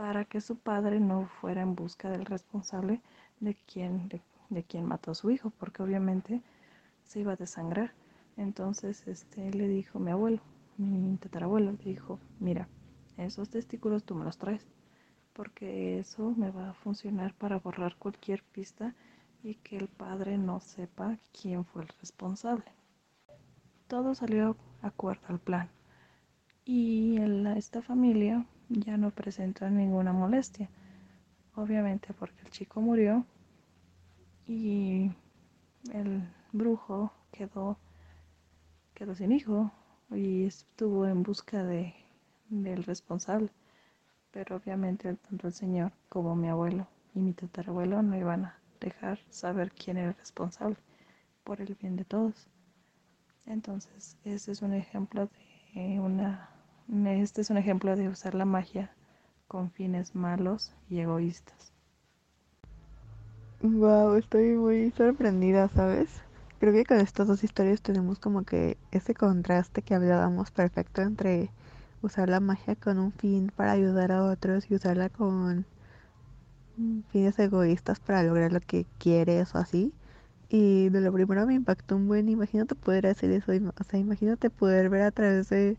para 0.00 0.24
que 0.24 0.40
su 0.40 0.56
padre 0.56 0.98
no 0.98 1.26
fuera 1.26 1.60
en 1.60 1.74
busca 1.74 2.08
del 2.08 2.24
responsable 2.24 3.02
de 3.40 3.54
quien, 3.54 4.08
de, 4.48 4.62
quien 4.62 4.86
mató 4.86 5.10
a 5.10 5.14
su 5.14 5.30
hijo, 5.30 5.50
porque 5.58 5.82
obviamente 5.82 6.40
se 7.04 7.20
iba 7.20 7.34
a 7.34 7.36
desangrar. 7.36 7.92
Entonces 8.38 9.06
este, 9.06 9.50
le 9.50 9.68
dijo 9.68 9.98
mi 9.98 10.10
abuelo, 10.10 10.40
mi 10.78 11.18
tatarabuelo, 11.18 11.72
le 11.72 11.84
dijo, 11.84 12.18
mira, 12.38 12.66
esos 13.18 13.50
testículos 13.50 14.04
tú 14.04 14.14
me 14.14 14.24
los 14.24 14.38
traes, 14.38 14.66
porque 15.34 15.98
eso 15.98 16.32
me 16.34 16.50
va 16.50 16.70
a 16.70 16.74
funcionar 16.74 17.34
para 17.34 17.58
borrar 17.58 17.96
cualquier 17.96 18.42
pista 18.42 18.94
y 19.42 19.56
que 19.56 19.76
el 19.76 19.88
padre 19.88 20.38
no 20.38 20.60
sepa 20.60 21.18
quién 21.38 21.66
fue 21.66 21.82
el 21.82 21.88
responsable. 22.00 22.72
Todo 23.86 24.14
salió 24.14 24.56
acuerdo 24.80 25.26
al 25.28 25.40
plan 25.40 25.68
y 26.64 27.18
esta 27.54 27.82
familia 27.82 28.46
ya 28.70 28.96
no 28.96 29.10
presentó 29.10 29.68
ninguna 29.68 30.12
molestia, 30.12 30.68
obviamente 31.56 32.14
porque 32.14 32.40
el 32.42 32.50
chico 32.50 32.80
murió 32.80 33.26
y 34.46 35.10
el 35.92 36.22
brujo 36.52 37.12
quedó 37.32 37.76
quedó 38.94 39.14
sin 39.14 39.32
hijo 39.32 39.70
y 40.10 40.44
estuvo 40.44 41.06
en 41.06 41.22
busca 41.22 41.64
de, 41.64 41.94
del 42.50 42.84
responsable. 42.84 43.48
Pero 44.30 44.56
obviamente 44.56 45.14
tanto 45.14 45.48
el 45.48 45.54
señor 45.54 45.92
como 46.08 46.36
mi 46.36 46.48
abuelo 46.48 46.86
y 47.14 47.20
mi 47.20 47.32
tatarabuelo 47.32 48.02
no 48.02 48.16
iban 48.16 48.44
a 48.44 48.58
dejar 48.78 49.18
saber 49.30 49.72
quién 49.72 49.96
era 49.96 50.10
el 50.10 50.16
responsable 50.16 50.76
por 51.44 51.62
el 51.62 51.74
bien 51.80 51.96
de 51.96 52.04
todos. 52.04 52.46
Entonces, 53.46 54.18
este 54.24 54.52
es 54.52 54.60
un 54.60 54.74
ejemplo 54.74 55.30
de 55.74 55.98
una 55.98 56.50
este 56.92 57.40
es 57.40 57.50
un 57.50 57.56
ejemplo 57.56 57.94
de 57.94 58.08
usar 58.08 58.34
la 58.34 58.44
magia 58.44 58.90
con 59.46 59.70
fines 59.70 60.14
malos 60.14 60.72
y 60.88 60.98
egoístas. 60.98 61.72
Wow, 63.62 64.16
estoy 64.16 64.56
muy 64.56 64.90
sorprendida, 64.90 65.68
¿sabes? 65.68 66.08
Creo 66.58 66.72
que 66.72 66.84
con 66.84 66.98
estas 66.98 67.28
dos 67.28 67.44
historias 67.44 67.80
tenemos 67.80 68.18
como 68.18 68.42
que 68.42 68.76
ese 68.90 69.14
contraste 69.14 69.82
que 69.82 69.94
hablábamos 69.94 70.50
perfecto 70.50 71.02
entre 71.02 71.50
usar 72.02 72.28
la 72.28 72.40
magia 72.40 72.74
con 72.74 72.98
un 72.98 73.12
fin 73.12 73.52
para 73.54 73.72
ayudar 73.72 74.10
a 74.12 74.24
otros 74.24 74.70
y 74.70 74.74
usarla 74.74 75.10
con 75.10 75.66
fines 77.12 77.38
egoístas 77.38 78.00
para 78.00 78.22
lograr 78.22 78.52
lo 78.52 78.60
que 78.60 78.86
quieres 78.98 79.54
o 79.54 79.58
así. 79.58 79.92
Y 80.48 80.88
de 80.88 81.00
lo 81.00 81.12
primero 81.12 81.46
me 81.46 81.54
impactó 81.54 81.94
un 81.96 82.08
buen, 82.08 82.28
imagínate 82.28 82.74
poder 82.74 83.06
hacer 83.06 83.30
eso, 83.30 83.52
o 83.52 83.84
sea, 83.84 84.00
imagínate 84.00 84.50
poder 84.50 84.88
ver 84.88 85.02
a 85.02 85.12
través 85.12 85.48
de 85.50 85.76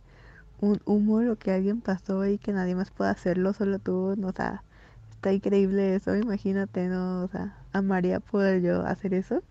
un 0.61 0.79
humo 0.85 1.21
lo 1.21 1.37
que 1.37 1.51
alguien 1.51 1.81
pasó 1.81 2.25
y 2.25 2.37
que 2.37 2.53
nadie 2.53 2.75
más 2.75 2.91
pueda 2.91 3.11
hacerlo, 3.11 3.53
solo 3.53 3.79
tú, 3.79 4.15
o 4.23 4.31
sea, 4.31 4.63
está 5.11 5.33
increíble 5.33 5.95
eso, 5.95 6.15
imagínate, 6.15 6.87
¿no? 6.87 7.23
O 7.23 7.27
sea, 7.27 7.57
amaría 7.73 8.19
poder 8.19 8.61
yo 8.61 8.85
hacer 8.85 9.13
eso. 9.13 9.43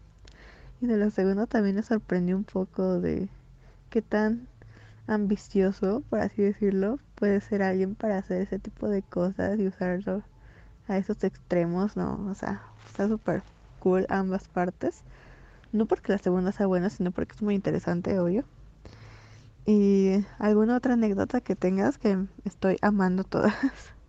Y 0.80 0.86
de 0.86 0.96
lo 0.96 1.10
segundo 1.10 1.46
también 1.46 1.76
me 1.76 1.82
sorprendió 1.82 2.36
un 2.36 2.44
poco 2.44 3.00
de 3.00 3.28
qué 3.90 4.02
tan 4.02 4.48
ambicioso, 5.06 6.02
por 6.08 6.20
así 6.20 6.42
decirlo, 6.42 6.98
puede 7.16 7.40
ser 7.40 7.62
alguien 7.62 7.94
para 7.96 8.18
hacer 8.18 8.42
ese 8.42 8.58
tipo 8.58 8.88
de 8.88 9.02
cosas 9.02 9.58
y 9.58 9.66
usarlo 9.66 10.22
a 10.88 10.96
esos 10.96 11.22
extremos, 11.24 11.96
¿no? 11.96 12.26
O 12.30 12.34
sea, 12.34 12.62
está 12.86 13.08
súper 13.08 13.42
cool 13.80 14.06
ambas 14.08 14.48
partes. 14.48 15.02
No 15.72 15.86
porque 15.86 16.12
la 16.12 16.18
segunda 16.18 16.52
sea 16.52 16.66
buena, 16.66 16.90
sino 16.90 17.10
porque 17.10 17.34
es 17.34 17.42
muy 17.42 17.54
interesante, 17.54 18.18
obvio. 18.18 18.44
¿Y 19.66 20.24
alguna 20.38 20.76
otra 20.76 20.94
anécdota 20.94 21.40
que 21.40 21.56
tengas 21.56 21.98
que 21.98 22.18
estoy 22.44 22.76
amando 22.82 23.24
todas? 23.24 23.54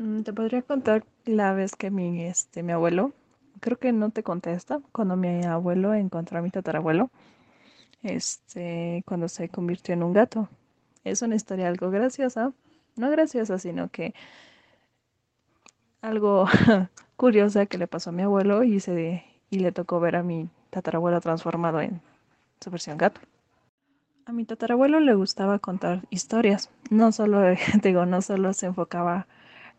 Mm, 0.00 0.22
te 0.22 0.32
podría 0.32 0.62
contar 0.62 1.04
la 1.24 1.52
vez 1.54 1.74
que 1.74 1.90
mi, 1.90 2.22
este, 2.22 2.62
mi 2.62 2.70
abuelo 2.70 3.12
creo 3.60 3.78
que 3.78 3.92
no 3.92 4.10
te 4.10 4.22
contesta 4.22 4.80
cuando 4.92 5.16
mi 5.16 5.44
abuelo 5.44 5.94
encontró 5.94 6.38
a 6.38 6.42
mi 6.42 6.50
tatarabuelo, 6.50 7.10
este, 8.02 9.02
cuando 9.06 9.28
se 9.28 9.48
convirtió 9.48 9.94
en 9.94 10.02
un 10.02 10.12
gato. 10.12 10.48
Es 11.04 11.22
una 11.22 11.36
historia 11.36 11.68
algo 11.68 11.90
graciosa, 11.90 12.52
no 12.96 13.10
graciosa, 13.10 13.58
sino 13.58 13.88
que 13.90 14.14
algo 16.00 16.46
curiosa 17.16 17.66
que 17.66 17.78
le 17.78 17.86
pasó 17.86 18.10
a 18.10 18.12
mi 18.12 18.22
abuelo 18.22 18.62
y, 18.64 18.80
se, 18.80 19.24
y 19.50 19.58
le 19.60 19.72
tocó 19.72 20.00
ver 20.00 20.16
a 20.16 20.22
mi 20.22 20.48
tatarabuelo 20.70 21.20
transformado 21.20 21.80
en 21.80 22.00
su 22.60 22.70
versión 22.70 22.98
gato. 22.98 23.20
A 24.28 24.32
mi 24.32 24.44
tatarabuelo 24.44 25.00
le 25.00 25.14
gustaba 25.14 25.58
contar 25.58 26.06
historias, 26.10 26.68
no 26.90 27.12
solo, 27.12 27.40
digo, 27.82 28.04
no 28.04 28.20
solo 28.20 28.52
se 28.52 28.66
enfocaba 28.66 29.26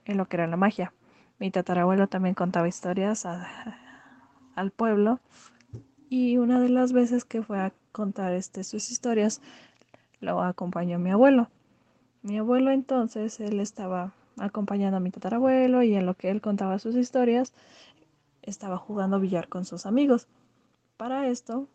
en 0.05 0.17
lo 0.17 0.25
que 0.25 0.37
era 0.37 0.47
la 0.47 0.57
magia, 0.57 0.91
mi 1.37 1.51
tatarabuelo 1.51 2.07
también 2.07 2.33
contaba 2.33 2.67
historias 2.67 3.27
al 3.27 4.71
pueblo 4.71 5.19
y 6.09 6.39
una 6.39 6.59
de 6.59 6.69
las 6.69 6.93
veces 6.93 7.25
que 7.25 7.43
fue 7.43 7.59
a 7.59 7.73
contar 7.91 8.33
este, 8.33 8.63
sus 8.63 8.89
historias 8.89 9.39
lo 10.19 10.41
acompañó 10.41 10.97
mi 10.97 11.11
abuelo. 11.11 11.51
Mi 12.23 12.39
abuelo 12.39 12.71
entonces, 12.71 13.39
él 13.39 13.59
estaba 13.59 14.13
acompañando 14.39 14.97
a 14.97 14.99
mi 14.99 15.11
tatarabuelo 15.11 15.83
y 15.83 15.93
en 15.93 16.07
lo 16.07 16.15
que 16.15 16.31
él 16.31 16.41
contaba 16.41 16.79
sus 16.79 16.95
historias, 16.95 17.53
estaba 18.41 18.79
jugando 18.79 19.19
billar 19.19 19.47
con 19.47 19.65
sus 19.65 19.85
amigos. 19.85 20.27
Para 20.97 21.27
esto, 21.27 21.67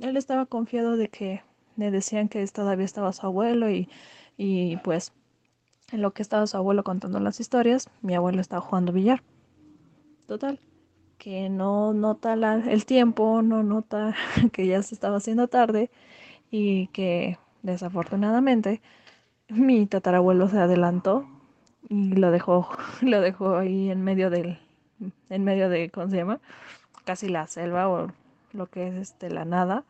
él 0.00 0.16
estaba 0.16 0.46
confiado 0.46 0.96
de 0.96 1.10
que 1.10 1.42
le 1.76 1.90
decían 1.90 2.28
que 2.28 2.46
todavía 2.46 2.84
estaba 2.84 3.12
su 3.12 3.26
abuelo 3.26 3.70
y, 3.70 3.88
y 4.36 4.76
pues 4.78 5.12
en 5.92 6.02
lo 6.02 6.12
que 6.12 6.22
estaba 6.22 6.46
su 6.46 6.56
abuelo 6.56 6.84
contando 6.84 7.20
las 7.20 7.40
historias, 7.40 7.88
mi 8.02 8.14
abuelo 8.14 8.40
estaba 8.40 8.60
jugando 8.60 8.92
billar. 8.92 9.22
Total, 10.26 10.58
que 11.18 11.48
no 11.48 11.92
nota 11.92 12.34
el 12.34 12.86
tiempo, 12.86 13.42
no 13.42 13.62
nota 13.62 14.14
que 14.52 14.66
ya 14.66 14.82
se 14.82 14.94
estaba 14.94 15.18
haciendo 15.18 15.48
tarde 15.48 15.90
y 16.50 16.88
que 16.88 17.38
desafortunadamente 17.62 18.80
mi 19.48 19.86
tatarabuelo 19.86 20.48
se 20.48 20.58
adelantó 20.58 21.26
y 21.88 22.14
lo 22.14 22.30
dejó, 22.30 22.68
lo 23.02 23.20
dejó 23.20 23.56
ahí 23.56 23.90
en 23.90 24.02
medio 24.02 24.30
del, 24.30 24.58
en 25.30 25.44
medio 25.44 25.68
de, 25.68 25.90
¿cómo 25.90 26.08
se 26.08 26.16
llama? 26.16 26.40
Casi 27.04 27.28
la 27.28 27.46
selva 27.46 27.88
o 27.88 28.08
lo 28.52 28.66
que 28.66 28.88
es 28.88 28.94
este, 28.94 29.30
la 29.30 29.44
nada. 29.44 29.84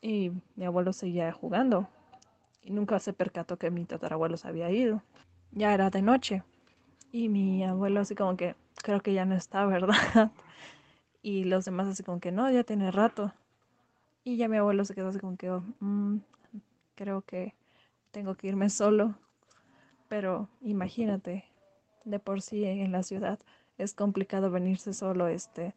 Y 0.00 0.32
mi 0.56 0.64
abuelo 0.64 0.92
seguía 0.92 1.32
jugando. 1.32 1.88
Y 2.62 2.70
nunca 2.70 2.98
se 2.98 3.12
percató 3.12 3.58
que 3.58 3.70
mi 3.70 3.84
tatarabuelo 3.84 4.36
se 4.36 4.48
había 4.48 4.70
ido. 4.70 5.02
Ya 5.52 5.74
era 5.74 5.90
de 5.90 6.02
noche. 6.02 6.42
Y 7.12 7.28
mi 7.28 7.64
abuelo 7.64 8.00
así 8.00 8.14
como 8.14 8.36
que, 8.36 8.54
creo 8.82 9.00
que 9.00 9.12
ya 9.12 9.24
no 9.24 9.34
está, 9.34 9.66
¿verdad? 9.66 10.32
Y 11.22 11.44
los 11.44 11.64
demás 11.64 11.88
así 11.88 12.02
como 12.02 12.20
que, 12.20 12.32
no, 12.32 12.50
ya 12.50 12.64
tiene 12.64 12.90
rato. 12.90 13.32
Y 14.24 14.36
ya 14.36 14.48
mi 14.48 14.58
abuelo 14.58 14.84
se 14.84 14.94
quedó 14.94 15.08
así 15.08 15.18
como 15.18 15.36
que, 15.36 15.50
mm, 15.50 16.20
creo 16.94 17.22
que 17.22 17.54
tengo 18.10 18.34
que 18.34 18.48
irme 18.48 18.70
solo. 18.70 19.14
Pero 20.08 20.48
imagínate, 20.60 21.44
de 22.04 22.18
por 22.18 22.42
sí 22.42 22.64
en 22.64 22.92
la 22.92 23.02
ciudad 23.02 23.38
es 23.78 23.94
complicado 23.94 24.50
venirse 24.50 24.92
solo 24.92 25.28
este 25.28 25.74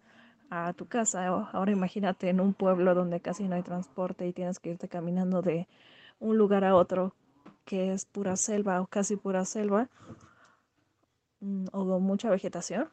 a 0.54 0.74
tu 0.74 0.86
casa. 0.86 1.26
Ahora 1.28 1.72
imagínate 1.72 2.30
en 2.30 2.40
un 2.40 2.54
pueblo 2.54 2.94
donde 2.94 3.20
casi 3.22 3.48
no 3.48 3.56
hay 3.56 3.64
transporte 3.64 4.28
y 4.28 4.34
tienes 4.34 4.60
que 4.60 4.70
irte 4.70 4.88
caminando 4.88 5.42
de 5.42 5.68
un 6.20 6.38
lugar 6.38 6.64
a 6.64 6.76
otro 6.76 7.16
que 7.66 7.92
es 7.92 8.06
pura 8.06 8.36
selva 8.36 8.82
o 8.82 8.88
casi 8.88 9.16
pura 9.16 9.46
selva 9.46 9.90
mm, 11.40 11.66
o 11.72 12.00
mucha 12.00 12.30
vegetación, 12.30 12.90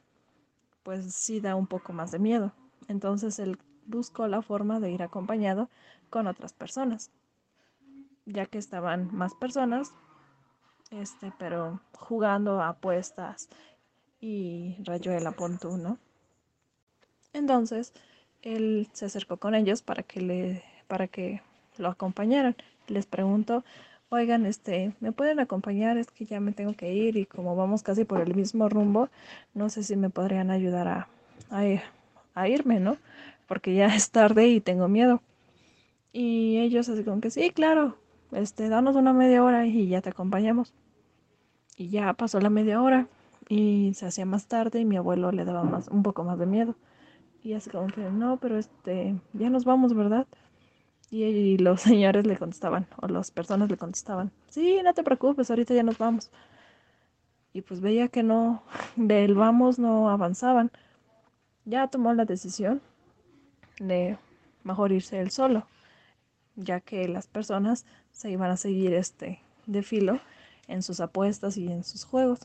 pues 0.82 1.14
sí 1.14 1.40
da 1.40 1.54
un 1.54 1.66
poco 1.66 1.92
más 1.92 2.10
de 2.12 2.18
miedo. 2.18 2.52
Entonces 2.88 3.38
él 3.38 3.58
buscó 3.84 4.26
la 4.26 4.40
forma 4.40 4.80
de 4.80 4.90
ir 4.92 5.02
acompañado 5.02 5.68
con 6.08 6.26
otras 6.28 6.54
personas, 6.54 7.10
ya 8.24 8.46
que 8.46 8.58
estaban 8.58 9.14
más 9.14 9.34
personas, 9.34 9.92
este, 10.90 11.32
pero 11.38 11.80
jugando 11.92 12.60
a 12.62 12.70
apuestas 12.70 13.48
y 14.18 14.76
rayuela, 14.84 15.32
pon 15.32 15.58
¿no? 15.82 15.98
Entonces, 17.32 17.92
él 18.42 18.88
se 18.92 19.06
acercó 19.06 19.36
con 19.36 19.54
ellos 19.54 19.82
para 19.82 20.02
que 20.02 20.20
le, 20.20 20.62
para 20.88 21.08
que 21.08 21.42
lo 21.78 21.88
acompañaran. 21.88 22.56
Les 22.88 23.06
preguntó, 23.06 23.64
oigan, 24.08 24.46
este, 24.46 24.92
¿me 25.00 25.12
pueden 25.12 25.40
acompañar? 25.40 25.96
Es 25.96 26.10
que 26.10 26.24
ya 26.24 26.40
me 26.40 26.52
tengo 26.52 26.74
que 26.74 26.92
ir 26.92 27.16
y 27.16 27.26
como 27.26 27.56
vamos 27.56 27.82
casi 27.82 28.04
por 28.04 28.20
el 28.20 28.34
mismo 28.34 28.68
rumbo, 28.68 29.08
no 29.54 29.68
sé 29.70 29.82
si 29.82 29.96
me 29.96 30.10
podrían 30.10 30.50
ayudar 30.50 30.88
a, 30.88 31.08
a, 32.34 32.48
irme, 32.48 32.80
¿no? 32.80 32.96
Porque 33.46 33.74
ya 33.74 33.86
es 33.94 34.10
tarde 34.10 34.48
y 34.48 34.60
tengo 34.60 34.88
miedo. 34.88 35.22
Y 36.12 36.58
ellos 36.58 36.88
así 36.88 37.04
como 37.04 37.20
que 37.20 37.30
sí, 37.30 37.50
claro, 37.50 37.96
este, 38.32 38.68
danos 38.68 38.96
una 38.96 39.12
media 39.12 39.44
hora 39.44 39.66
y 39.66 39.88
ya 39.88 40.00
te 40.00 40.10
acompañamos. 40.10 40.74
Y 41.76 41.88
ya 41.88 42.12
pasó 42.14 42.40
la 42.40 42.50
media 42.50 42.82
hora 42.82 43.06
y 43.48 43.92
se 43.94 44.06
hacía 44.06 44.26
más 44.26 44.46
tarde 44.46 44.80
y 44.80 44.84
mi 44.84 44.96
abuelo 44.96 45.32
le 45.32 45.44
daba 45.44 45.62
más, 45.62 45.88
un 45.88 46.02
poco 46.02 46.24
más 46.24 46.38
de 46.38 46.46
miedo. 46.46 46.74
Y 47.42 47.54
así 47.54 47.70
como 47.70 47.86
que, 47.88 48.02
no, 48.02 48.38
pero 48.38 48.58
este, 48.58 49.18
ya 49.32 49.50
nos 49.50 49.64
vamos, 49.64 49.94
¿verdad? 49.94 50.26
Y, 51.10 51.58
los 51.58 51.80
señores 51.82 52.26
le 52.26 52.36
contestaban, 52.36 52.86
o 53.00 53.08
las 53.08 53.30
personas 53.30 53.70
le 53.70 53.76
contestaban, 53.76 54.30
sí, 54.48 54.80
no 54.84 54.94
te 54.94 55.02
preocupes, 55.02 55.50
ahorita 55.50 55.74
ya 55.74 55.82
nos 55.82 55.98
vamos. 55.98 56.30
Y 57.52 57.62
pues 57.62 57.80
veía 57.80 58.08
que 58.08 58.22
no, 58.22 58.62
del 58.96 59.34
vamos 59.34 59.78
no 59.78 60.10
avanzaban. 60.10 60.70
Ya 61.64 61.88
tomó 61.88 62.12
la 62.14 62.24
decisión 62.24 62.80
de 63.78 64.18
mejor 64.64 64.92
irse 64.92 65.20
él 65.20 65.30
solo, 65.30 65.66
ya 66.56 66.80
que 66.80 67.08
las 67.08 67.26
personas 67.26 67.86
se 68.12 68.30
iban 68.30 68.50
a 68.50 68.56
seguir 68.56 68.94
este 68.94 69.40
de 69.66 69.82
filo 69.82 70.20
en 70.68 70.82
sus 70.82 71.00
apuestas 71.00 71.56
y 71.56 71.66
en 71.70 71.84
sus 71.84 72.04
juegos. 72.04 72.40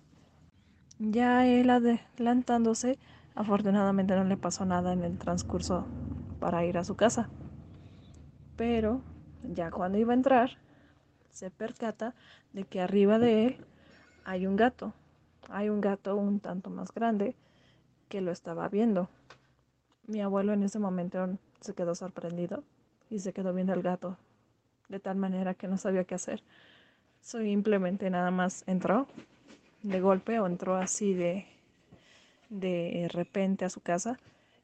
Ya 1.00 1.46
él 1.46 1.70
adelantándose, 1.70 2.98
afortunadamente 3.36 4.16
no 4.16 4.24
le 4.24 4.38
pasó 4.38 4.66
nada 4.66 4.94
en 4.94 5.04
el 5.04 5.18
transcurso 5.18 5.86
para 6.40 6.66
ir 6.66 6.78
a 6.78 6.84
su 6.84 6.96
casa. 6.96 7.30
Pero 8.56 9.02
ya 9.44 9.72
cuando 9.72 9.98
iba 9.98 10.14
a 10.14 10.16
entrar, 10.16 10.52
se 11.30 11.52
percata 11.52 12.16
de 12.54 12.64
que 12.64 12.82
arriba 12.82 13.20
de 13.20 13.46
él 13.46 13.58
hay 14.24 14.48
un 14.48 14.56
gato. 14.56 14.94
Hay 15.50 15.70
un 15.70 15.82
gato 15.82 16.16
un 16.16 16.40
tanto 16.40 16.70
más 16.70 16.94
grande 16.94 17.36
que 18.10 18.22
lo 18.22 18.32
estaba 18.32 18.70
viendo. 18.70 19.10
Mi 20.08 20.22
abuelo 20.22 20.54
en 20.54 20.64
ese 20.64 20.80
momento 20.80 21.38
se 21.60 21.74
quedó 21.74 21.94
sorprendido 21.94 22.64
y 23.10 23.20
se 23.20 23.34
quedó 23.34 23.54
viendo 23.54 23.74
al 23.74 23.82
gato 23.82 24.18
de 24.90 25.00
tal 25.00 25.18
manera 25.18 25.54
que 25.54 25.68
no 25.68 25.78
sabía 25.78 26.04
qué 26.04 26.16
hacer. 26.16 26.44
Simplemente 27.22 28.10
nada 28.10 28.32
más 28.32 28.64
entró, 28.68 29.08
de 29.84 30.00
golpe 30.00 30.40
o 30.40 30.48
entró 30.48 30.76
así 30.76 31.14
de, 31.14 31.48
de 32.50 33.08
repente 33.12 33.66
a 33.66 33.70
su 33.70 33.82
casa 33.82 34.20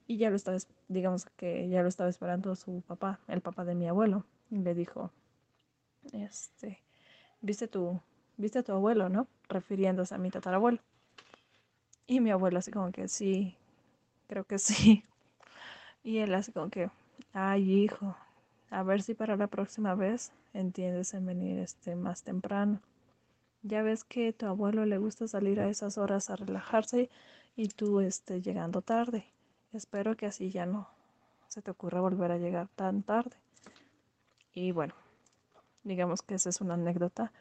y 0.07 0.17
ya 0.17 0.29
lo 0.29 0.35
estaba, 0.35 0.57
digamos 0.87 1.25
que 1.37 1.69
ya 1.69 1.81
lo 1.81 1.87
estaba 1.87 2.09
esperando 2.09 2.55
su 2.55 2.81
papá, 2.81 3.19
el 3.27 3.41
papá 3.41 3.63
de 3.65 3.75
mi 3.75 3.87
abuelo, 3.87 4.25
y 4.49 4.57
le 4.57 4.75
dijo, 4.75 5.11
este, 6.11 6.79
viste 7.41 7.67
tu, 7.67 8.01
viste 8.37 8.59
a 8.59 8.63
tu 8.63 8.73
abuelo, 8.73 9.09
¿no? 9.09 9.27
Refiriéndose 9.47 10.15
a 10.15 10.17
mi 10.17 10.29
tatarabuelo. 10.29 10.79
Y 12.07 12.19
mi 12.19 12.31
abuelo 12.31 12.59
así 12.59 12.71
como 12.71 12.91
que 12.91 13.07
sí, 13.07 13.55
creo 14.27 14.43
que 14.43 14.59
sí. 14.59 15.03
Y 16.03 16.17
él 16.17 16.33
así 16.33 16.51
como 16.51 16.71
que, 16.71 16.89
ay 17.31 17.83
hijo, 17.83 18.17
a 18.71 18.81
ver 18.81 19.03
si 19.03 19.13
para 19.13 19.37
la 19.37 19.45
próxima 19.45 19.93
vez 19.93 20.31
entiendes 20.53 21.13
en 21.13 21.27
venir 21.27 21.59
este 21.59 21.95
más 21.95 22.23
temprano. 22.23 22.81
Ya 23.61 23.83
ves 23.83 24.03
que 24.03 24.33
tu 24.33 24.47
abuelo 24.47 24.85
le 24.85 24.97
gusta 24.97 25.27
salir 25.27 25.59
a 25.59 25.69
esas 25.69 25.99
horas 25.99 26.31
a 26.31 26.35
relajarse 26.35 27.11
y 27.55 27.67
tú 27.69 27.99
estés 27.99 28.43
llegando 28.43 28.81
tarde. 28.81 29.25
Espero 29.73 30.15
que 30.15 30.25
así 30.25 30.51
ya 30.51 30.65
no 30.65 30.89
se 31.47 31.61
te 31.61 31.71
ocurra 31.71 32.01
volver 32.01 32.31
a 32.31 32.37
llegar 32.37 32.67
tan 32.75 33.03
tarde. 33.03 33.35
Y 34.53 34.71
bueno, 34.71 34.93
digamos 35.83 36.21
que 36.21 36.35
esa 36.35 36.49
es 36.49 36.61
una 36.61 36.75
anécdota 36.75 37.31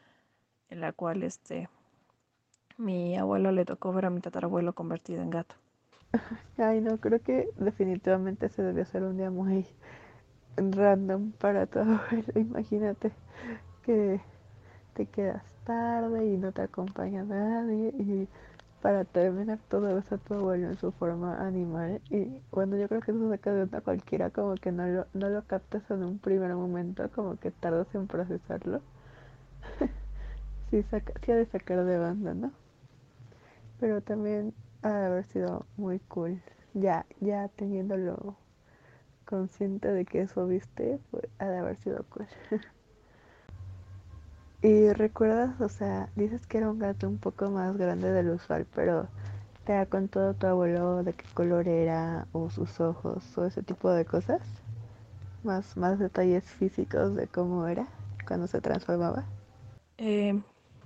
en 0.69 0.81
la 0.81 0.91
cual 0.93 1.23
este 1.23 1.69
mi 2.77 3.15
abuelo 3.17 3.51
le 3.51 3.65
tocó 3.65 3.93
ver 3.93 4.05
a 4.05 4.09
mi 4.09 4.21
tatarabuelo 4.21 4.73
convertido 4.73 5.21
en 5.21 5.29
gato. 5.29 5.55
Ay, 6.57 6.81
no, 6.81 6.97
creo 6.97 7.21
que 7.21 7.49
definitivamente 7.57 8.49
se 8.49 8.63
debió 8.63 8.85
ser 8.85 9.03
un 9.03 9.17
día 9.17 9.29
muy 9.29 9.65
random 10.57 11.31
para 11.33 11.67
tu 11.67 11.79
abuelo. 11.79 12.33
Imagínate 12.35 13.11
que 13.83 14.19
te 14.93 15.05
quedas 15.05 15.43
tarde 15.63 16.25
y 16.25 16.37
no 16.37 16.51
te 16.51 16.63
acompaña 16.63 17.23
nadie 17.23 17.93
y 17.97 18.27
para 18.81 19.05
terminar 19.05 19.59
todo 19.69 19.95
ves 19.95 20.11
a 20.11 20.17
tu 20.17 20.33
abuelo 20.35 20.67
en 20.69 20.77
su 20.77 20.91
forma 20.91 21.45
animal. 21.45 22.01
Y 22.09 22.41
bueno 22.51 22.77
yo 22.77 22.87
creo 22.87 23.01
que 23.01 23.11
eso 23.11 23.29
saca 23.29 23.53
de 23.53 23.63
onda 23.63 23.81
cualquiera 23.81 24.29
como 24.31 24.55
que 24.55 24.71
no 24.71 24.85
lo, 24.87 25.07
no 25.13 25.29
lo 25.29 25.43
captas 25.45 25.89
en 25.91 26.03
un 26.03 26.19
primer 26.19 26.53
momento 26.55 27.09
como 27.11 27.37
que 27.37 27.51
tardas 27.51 27.93
en 27.95 28.07
procesarlo. 28.07 28.81
Sí, 30.71 30.83
saca, 30.83 31.13
sí 31.25 31.31
ha 31.31 31.35
de 31.35 31.45
sacar 31.45 31.83
de 31.85 31.97
banda 31.97 32.33
¿no? 32.33 32.51
pero 33.79 34.01
también 34.01 34.53
ha 34.83 34.89
de 34.93 35.05
haber 35.07 35.25
sido 35.25 35.65
muy 35.77 35.99
cool 35.99 36.41
ya 36.73 37.05
ya 37.19 37.47
teniéndolo 37.49 38.37
consciente 39.25 39.89
de 39.89 40.05
que 40.05 40.21
eso 40.21 40.47
viste 40.47 40.99
pues, 41.11 41.25
ha 41.39 41.45
de 41.47 41.57
haber 41.57 41.77
sido 41.77 42.03
cool 42.09 42.27
Y 44.63 44.93
recuerdas, 44.93 45.59
o 45.59 45.69
sea, 45.69 46.09
dices 46.15 46.45
que 46.45 46.59
era 46.59 46.69
un 46.69 46.77
gato 46.77 47.07
un 47.07 47.17
poco 47.17 47.49
más 47.49 47.75
grande 47.77 48.11
del 48.11 48.29
usual, 48.29 48.67
pero 48.75 49.07
te 49.65 49.73
ha 49.73 49.87
contado 49.87 50.35
tu 50.35 50.45
abuelo 50.45 51.03
de 51.03 51.13
qué 51.13 51.25
color 51.33 51.67
era, 51.67 52.27
o 52.31 52.49
sus 52.51 52.79
ojos, 52.79 53.37
o 53.37 53.45
ese 53.45 53.63
tipo 53.63 53.89
de 53.89 54.05
cosas. 54.05 54.41
Más, 55.43 55.75
más 55.77 55.97
detalles 55.97 56.45
físicos 56.45 57.15
de 57.15 57.27
cómo 57.27 57.65
era 57.65 57.87
cuando 58.27 58.45
se 58.45 58.61
transformaba. 58.61 59.23
Eh, 59.97 60.39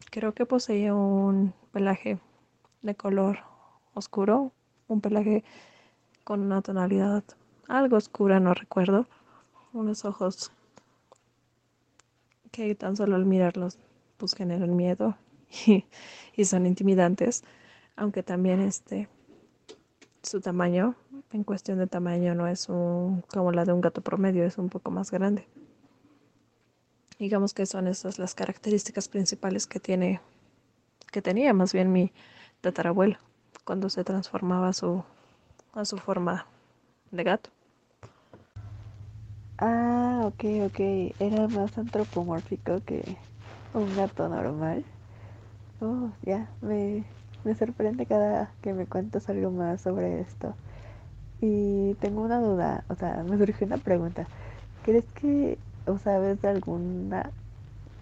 creo 0.10 0.34
que 0.34 0.46
poseía 0.46 0.96
un 0.96 1.54
pelaje 1.74 2.20
de 2.82 2.96
color 2.96 3.40
oscuro, 3.94 4.54
un 4.88 5.02
pelaje 5.02 5.44
con 6.24 6.40
una 6.40 6.62
tonalidad 6.62 7.24
algo 7.68 7.98
oscura, 7.98 8.40
no 8.40 8.54
recuerdo, 8.54 9.08
unos 9.74 10.06
ojos 10.06 10.52
que 12.56 12.74
tan 12.74 12.96
solo 12.96 13.18
al 13.18 13.26
mirarlos 13.26 13.78
pues 14.16 14.34
generan 14.34 14.78
miedo 14.78 15.18
y, 16.36 16.46
son 16.46 16.66
intimidantes, 16.66 17.44
aunque 17.98 18.24
también 18.24 18.62
este 18.62 19.10
su 20.24 20.40
tamaño, 20.40 20.96
en 21.34 21.44
cuestión 21.44 21.78
de 21.78 21.86
tamaño, 21.86 22.34
no 22.34 22.48
es 22.48 22.70
un, 22.70 23.22
como 23.28 23.52
la 23.52 23.66
de 23.66 23.74
un 23.74 23.82
gato 23.82 24.02
promedio, 24.02 24.44
es 24.46 24.58
un 24.58 24.70
poco 24.70 24.90
más 24.90 25.12
grande. 25.12 25.48
Digamos 27.20 27.54
que 27.54 27.66
son 27.66 27.88
esas 27.88 28.18
las 28.18 28.34
características 28.34 29.08
principales 29.08 29.68
que 29.68 29.80
tiene, 29.80 30.22
que 31.12 31.22
tenía 31.22 31.54
más 31.54 31.74
bien 31.74 31.92
mi 31.92 32.12
tatarabuelo 32.62 33.18
cuando 33.66 33.90
se 33.90 34.04
transformaba 34.04 34.74
su, 34.74 35.04
a 35.74 35.86
su 35.86 35.98
forma 35.98 36.48
de 37.12 37.24
gato. 37.24 37.55
Ah, 39.58 40.24
ok, 40.28 40.44
ok. 40.68 40.80
Era 41.20 41.48
más 41.48 41.78
antropomórfico 41.78 42.82
que 42.84 43.18
un 43.74 43.96
gato 43.96 44.28
normal. 44.30 44.86
Oh, 45.82 46.12
ya, 46.24 46.52
me, 46.62 47.06
me 47.44 47.56
sorprende 47.56 48.08
cada 48.08 48.56
que 48.62 48.74
me 48.74 48.88
cuentas 48.88 49.30
algo 49.30 49.52
más 49.52 49.82
sobre 49.82 50.22
esto. 50.22 50.56
Y 51.40 51.96
tengo 51.96 52.22
una 52.24 52.40
duda, 52.42 52.86
o 52.90 52.96
sea, 52.96 53.24
me 53.24 53.38
surgió 53.38 53.68
una 53.68 53.80
pregunta. 53.80 54.30
¿Crees 54.84 55.06
que 55.14 55.60
o 55.88 55.98
sabes 56.00 56.42
de 56.42 56.50
alguna 56.50 57.34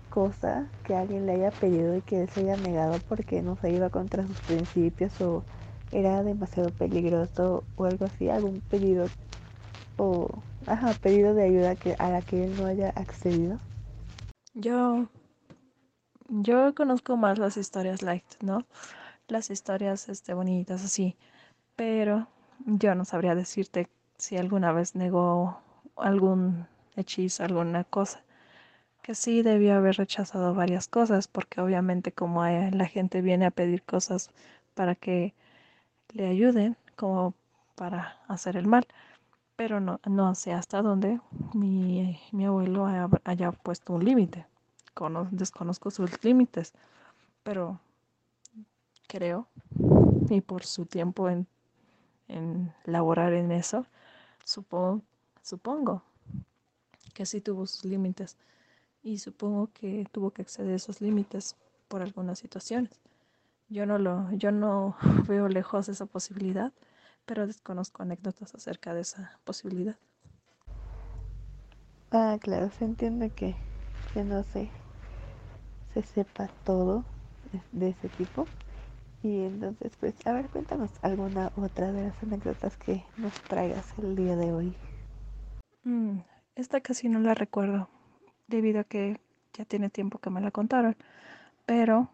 cosa 0.09 0.71
que 0.83 0.95
alguien 0.95 1.25
le 1.25 1.33
haya 1.33 1.51
pedido 1.51 1.95
y 1.97 2.01
que 2.03 2.21
él 2.23 2.29
se 2.29 2.41
haya 2.41 2.57
negado 2.57 2.99
porque 3.01 3.41
no 3.41 3.57
se 3.57 3.71
iba 3.71 3.89
contra 3.89 4.27
sus 4.27 4.41
principios 4.41 5.19
o 5.21 5.45
era 5.91 6.23
demasiado 6.23 6.71
peligroso 6.71 7.67
o 7.75 7.85
algo 7.85 8.05
así, 8.05 8.29
algún 8.29 8.61
pedido 8.61 9.11
o 9.97 10.43
ajá, 10.67 10.93
pedido 11.01 11.33
de 11.33 11.43
ayuda 11.43 11.75
que 11.75 11.95
a 11.99 12.09
la 12.09 12.21
que 12.21 12.45
él 12.45 12.55
no 12.57 12.65
haya 12.65 12.89
accedido? 12.89 13.59
Yo 14.53 15.07
yo 16.29 16.73
conozco 16.73 17.17
más 17.17 17.37
las 17.37 17.57
historias 17.57 18.01
light, 18.01 18.25
¿no? 18.41 18.65
Las 19.27 19.49
historias 19.49 20.09
este 20.09 20.33
bonitas 20.33 20.83
así, 20.83 21.15
pero 21.75 22.27
yo 22.65 22.95
no 22.95 23.05
sabría 23.05 23.35
decirte 23.35 23.87
si 24.17 24.37
alguna 24.37 24.71
vez 24.71 24.95
negó 24.95 25.59
algún 25.95 26.67
hechizo, 26.95 27.43
alguna 27.43 27.83
cosa. 27.83 28.23
Que 29.01 29.15
sí 29.15 29.41
debió 29.41 29.75
haber 29.75 29.97
rechazado 29.97 30.55
varias 30.55 30.87
cosas, 30.87 31.27
porque 31.27 31.61
obviamente 31.61 32.11
como 32.13 32.43
la 32.45 32.87
gente 32.87 33.21
viene 33.21 33.45
a 33.45 33.51
pedir 33.51 33.83
cosas 33.83 34.31
para 34.73 34.95
que 34.95 35.33
le 36.13 36.27
ayuden, 36.27 36.77
como 36.95 37.33
para 37.75 38.17
hacer 38.27 38.57
el 38.57 38.65
mal. 38.65 38.87
Pero 39.63 39.79
no, 39.79 40.01
no 40.05 40.35
sé 40.35 40.51
hasta 40.51 40.81
dónde 40.81 41.21
mi, 41.53 42.19
mi 42.33 42.43
abuelo 42.43 42.85
haya, 43.23 43.51
puesto 43.53 43.93
un 43.93 44.03
límite. 44.03 44.45
Desconozco 45.31 45.89
sus 45.89 46.21
límites, 46.21 46.73
pero 47.43 47.79
creo, 49.07 49.47
y 50.29 50.41
por 50.41 50.65
su 50.65 50.85
tiempo 50.85 51.29
en, 51.29 51.47
en 52.27 52.73
laborar 52.83 53.31
en 53.31 53.53
eso, 53.53 53.85
supongo, 54.43 55.01
supongo 55.41 56.03
que 57.13 57.25
sí 57.25 57.39
tuvo 57.39 57.65
sus 57.65 57.85
límites 57.85 58.35
y 59.01 59.19
supongo 59.19 59.69
que 59.73 60.05
tuvo 60.11 60.31
que 60.31 60.41
exceder 60.41 60.75
esos 60.75 60.99
límites 60.99 61.55
por 61.87 62.01
algunas 62.01 62.37
situaciones. 62.37 62.99
Yo 63.69 63.85
no 63.85 63.97
lo, 63.97 64.29
yo 64.33 64.51
no 64.51 64.97
veo 65.29 65.47
lejos 65.47 65.87
esa 65.87 66.05
posibilidad, 66.05 66.73
pero 67.25 67.47
desconozco 67.47 68.03
anécdotas 68.03 68.53
acerca 68.55 68.93
de 68.93 69.01
esa 69.01 69.39
posibilidad. 69.43 69.95
Ah, 72.11 72.37
claro, 72.39 72.69
se 72.69 72.85
entiende 72.85 73.31
que, 73.31 73.55
que 74.13 74.23
no 74.23 74.43
se, 74.43 74.71
se 75.93 76.03
sepa 76.03 76.49
todo 76.63 77.05
de 77.71 77.89
ese 77.89 78.09
tipo. 78.09 78.47
Y 79.23 79.41
entonces, 79.43 79.93
pues, 79.99 80.15
a 80.27 80.33
ver, 80.33 80.49
cuéntanos 80.49 80.91
alguna 81.01 81.51
otra 81.55 81.91
de 81.91 82.03
las 82.03 82.21
anécdotas 82.21 82.77
que 82.77 83.03
nos 83.17 83.33
traigas 83.47 83.93
el 83.97 84.15
día 84.15 84.35
de 84.35 84.51
hoy. 84.51 84.75
Mm, 85.83 86.19
esta 86.55 86.81
casi 86.81 87.09
no 87.09 87.19
la 87.19 87.33
recuerdo, 87.33 87.89
debido 88.47 88.81
a 88.81 88.83
que 88.83 89.19
ya 89.53 89.65
tiene 89.65 89.89
tiempo 89.89 90.19
que 90.19 90.29
me 90.29 90.41
la 90.41 90.51
contaron. 90.51 90.95
Pero, 91.65 92.09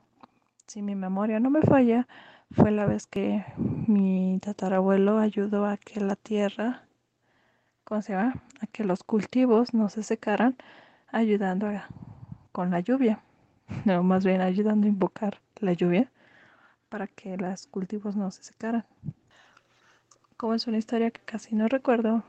si 0.68 0.82
mi 0.82 0.96
memoria 0.96 1.40
no 1.40 1.50
me 1.50 1.62
falla, 1.62 2.08
fue 2.52 2.72
la 2.72 2.86
vez 2.86 3.08
que 3.08 3.46
mi 3.58 4.40
tatarabuelo 4.42 5.20
ayudó 5.20 5.66
a 5.66 5.78
que 5.78 6.00
la 6.00 6.16
tierra, 6.16 6.84
¿cómo 7.84 8.02
se 8.02 8.14
llama? 8.14 8.42
A 8.62 8.68
que 8.68 8.84
los 8.84 9.04
cultivos 9.04 9.74
no 9.74 9.90
se 9.90 10.04
secaran, 10.04 10.56
ayudando 11.12 11.68
con 12.52 12.72
la 12.72 12.80
lluvia. 12.80 13.22
No, 13.86 14.02
más 14.02 14.26
bien 14.26 14.42
ayudando 14.42 14.88
a 14.88 14.90
invocar 14.90 15.40
la 15.60 15.74
lluvia 15.74 16.12
para 16.90 17.06
que 17.06 17.38
los 17.38 17.68
cultivos 17.68 18.16
no 18.16 18.32
se 18.32 18.44
secaran. 18.44 18.84
Como 20.38 20.56
es 20.56 20.66
una 20.66 20.80
historia 20.80 21.12
que 21.12 21.22
casi 21.22 21.56
no 21.56 21.68
recuerdo, 21.68 22.24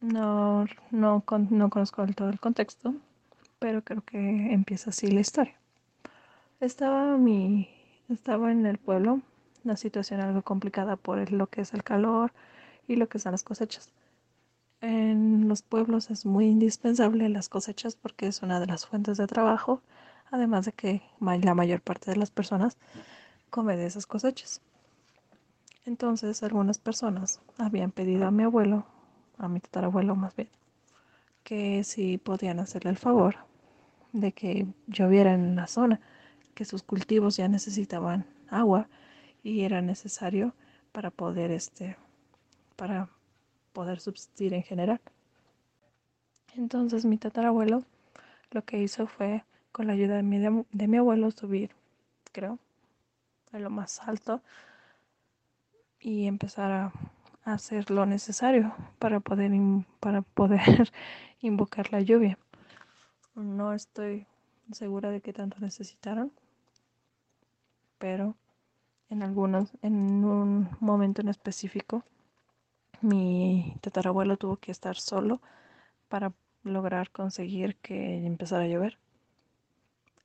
no, 0.00 0.66
no, 0.90 1.24
no 1.50 1.70
conozco 1.70 2.06
todo 2.08 2.28
el 2.28 2.38
contexto, 2.38 2.94
pero 3.58 3.82
creo 3.82 4.02
que 4.02 4.18
empieza 4.52 4.90
así 4.90 5.06
la 5.06 5.20
historia. 5.20 5.54
Estaba, 6.60 7.16
mi, 7.16 7.68
estaba 8.08 8.52
en 8.52 8.66
el 8.66 8.78
pueblo, 8.78 9.20
una 9.64 9.76
situación 9.76 10.20
algo 10.20 10.42
complicada 10.42 10.96
por 10.96 11.30
lo 11.32 11.46
que 11.48 11.62
es 11.62 11.74
el 11.74 11.82
calor 11.82 12.32
y 12.86 12.96
lo 12.96 13.08
que 13.08 13.18
son 13.18 13.32
las 13.32 13.42
cosechas. 13.42 13.90
En 14.80 15.48
los 15.48 15.62
pueblos 15.62 16.10
es 16.10 16.26
muy 16.26 16.46
indispensable 16.46 17.28
las 17.28 17.48
cosechas 17.48 17.96
porque 17.96 18.26
es 18.26 18.42
una 18.42 18.60
de 18.60 18.66
las 18.66 18.86
fuentes 18.86 19.16
de 19.16 19.26
trabajo, 19.26 19.80
además 20.30 20.66
de 20.66 20.72
que 20.72 21.02
la 21.20 21.54
mayor 21.54 21.80
parte 21.80 22.10
de 22.10 22.16
las 22.16 22.30
personas 22.30 22.76
come 23.50 23.76
de 23.76 23.86
esas 23.86 24.06
cosechas. 24.06 24.60
Entonces 25.84 26.42
algunas 26.42 26.78
personas 26.78 27.40
habían 27.58 27.90
pedido 27.90 28.26
a 28.26 28.30
mi 28.30 28.42
abuelo 28.42 28.86
a 29.38 29.48
mi 29.48 29.60
tatarabuelo 29.60 30.16
más 30.16 30.34
bien, 30.34 30.48
que 31.44 31.84
si 31.84 32.18
podían 32.18 32.58
hacerle 32.58 32.90
el 32.90 32.96
favor 32.96 33.36
de 34.12 34.32
que 34.32 34.66
lloviera 34.86 35.34
en 35.34 35.56
la 35.56 35.66
zona, 35.66 36.00
que 36.56 36.64
sus 36.64 36.82
cultivos 36.82 37.36
ya 37.36 37.48
necesitaban 37.48 38.24
agua 38.48 38.88
y 39.42 39.62
era 39.62 39.82
necesario 39.82 40.54
para 40.90 41.10
poder 41.10 41.50
este 41.50 41.98
para 42.76 43.10
poder 43.74 44.00
subsistir 44.00 44.54
en 44.54 44.62
general. 44.62 45.00
Entonces 46.56 47.04
mi 47.04 47.18
tatarabuelo 47.18 47.84
lo 48.50 48.64
que 48.64 48.82
hizo 48.82 49.06
fue 49.06 49.44
con 49.70 49.86
la 49.86 49.92
ayuda 49.92 50.16
de 50.16 50.22
mi, 50.22 50.38
de 50.38 50.88
mi 50.88 50.96
abuelo 50.96 51.30
subir, 51.30 51.70
creo, 52.32 52.58
a 53.52 53.58
lo 53.58 53.68
más 53.68 54.00
alto 54.00 54.40
y 56.00 56.26
empezar 56.26 56.72
a 56.72 56.92
hacer 57.44 57.90
lo 57.90 58.06
necesario 58.06 58.74
para 58.98 59.20
poder, 59.20 59.52
para 60.00 60.22
poder 60.22 60.90
invocar 61.40 61.92
la 61.92 62.00
lluvia. 62.00 62.38
No 63.34 63.74
estoy 63.74 64.26
segura 64.72 65.10
de 65.10 65.20
qué 65.20 65.34
tanto 65.34 65.58
necesitaron, 65.60 66.32
pero 67.98 68.36
en 69.10 69.22
algunos, 69.22 69.70
en 69.82 70.24
un 70.24 70.68
momento 70.80 71.22
en 71.22 71.28
específico, 71.28 72.04
mi 73.00 73.76
tatarabuelo 73.80 74.36
tuvo 74.36 74.56
que 74.56 74.72
estar 74.72 74.96
solo 74.96 75.40
para 76.08 76.32
lograr 76.62 77.10
conseguir 77.10 77.76
que 77.76 78.26
empezara 78.26 78.64
a 78.64 78.68
llover. 78.68 78.98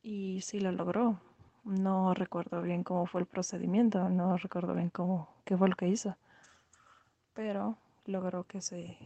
Y 0.04 0.42
sí 0.42 0.60
lo 0.60 0.72
logró. 0.72 1.20
No 1.64 2.14
recuerdo 2.14 2.62
bien 2.62 2.84
cómo 2.84 3.06
fue 3.06 3.22
el 3.22 3.28
procedimiento, 3.28 4.10
no 4.10 4.38
recuerdo 4.38 4.74
bien 4.74 4.90
cómo, 4.90 5.30
qué 5.46 5.56
fue 5.58 5.70
lo 5.70 5.76
que 5.76 5.88
hizo 5.88 6.16
pero 7.34 7.78
logró 8.06 8.44
que 8.46 8.62
se 8.62 8.98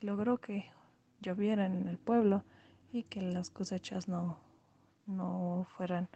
logró 0.00 0.38
que 0.38 0.70
lloviera 1.20 1.66
en 1.66 1.88
el 1.88 1.98
pueblo 1.98 2.44
y 2.92 3.04
que 3.04 3.22
las 3.22 3.50
cosechas 3.50 4.08
no, 4.08 4.38
no 5.06 5.66
fueran 5.76 6.08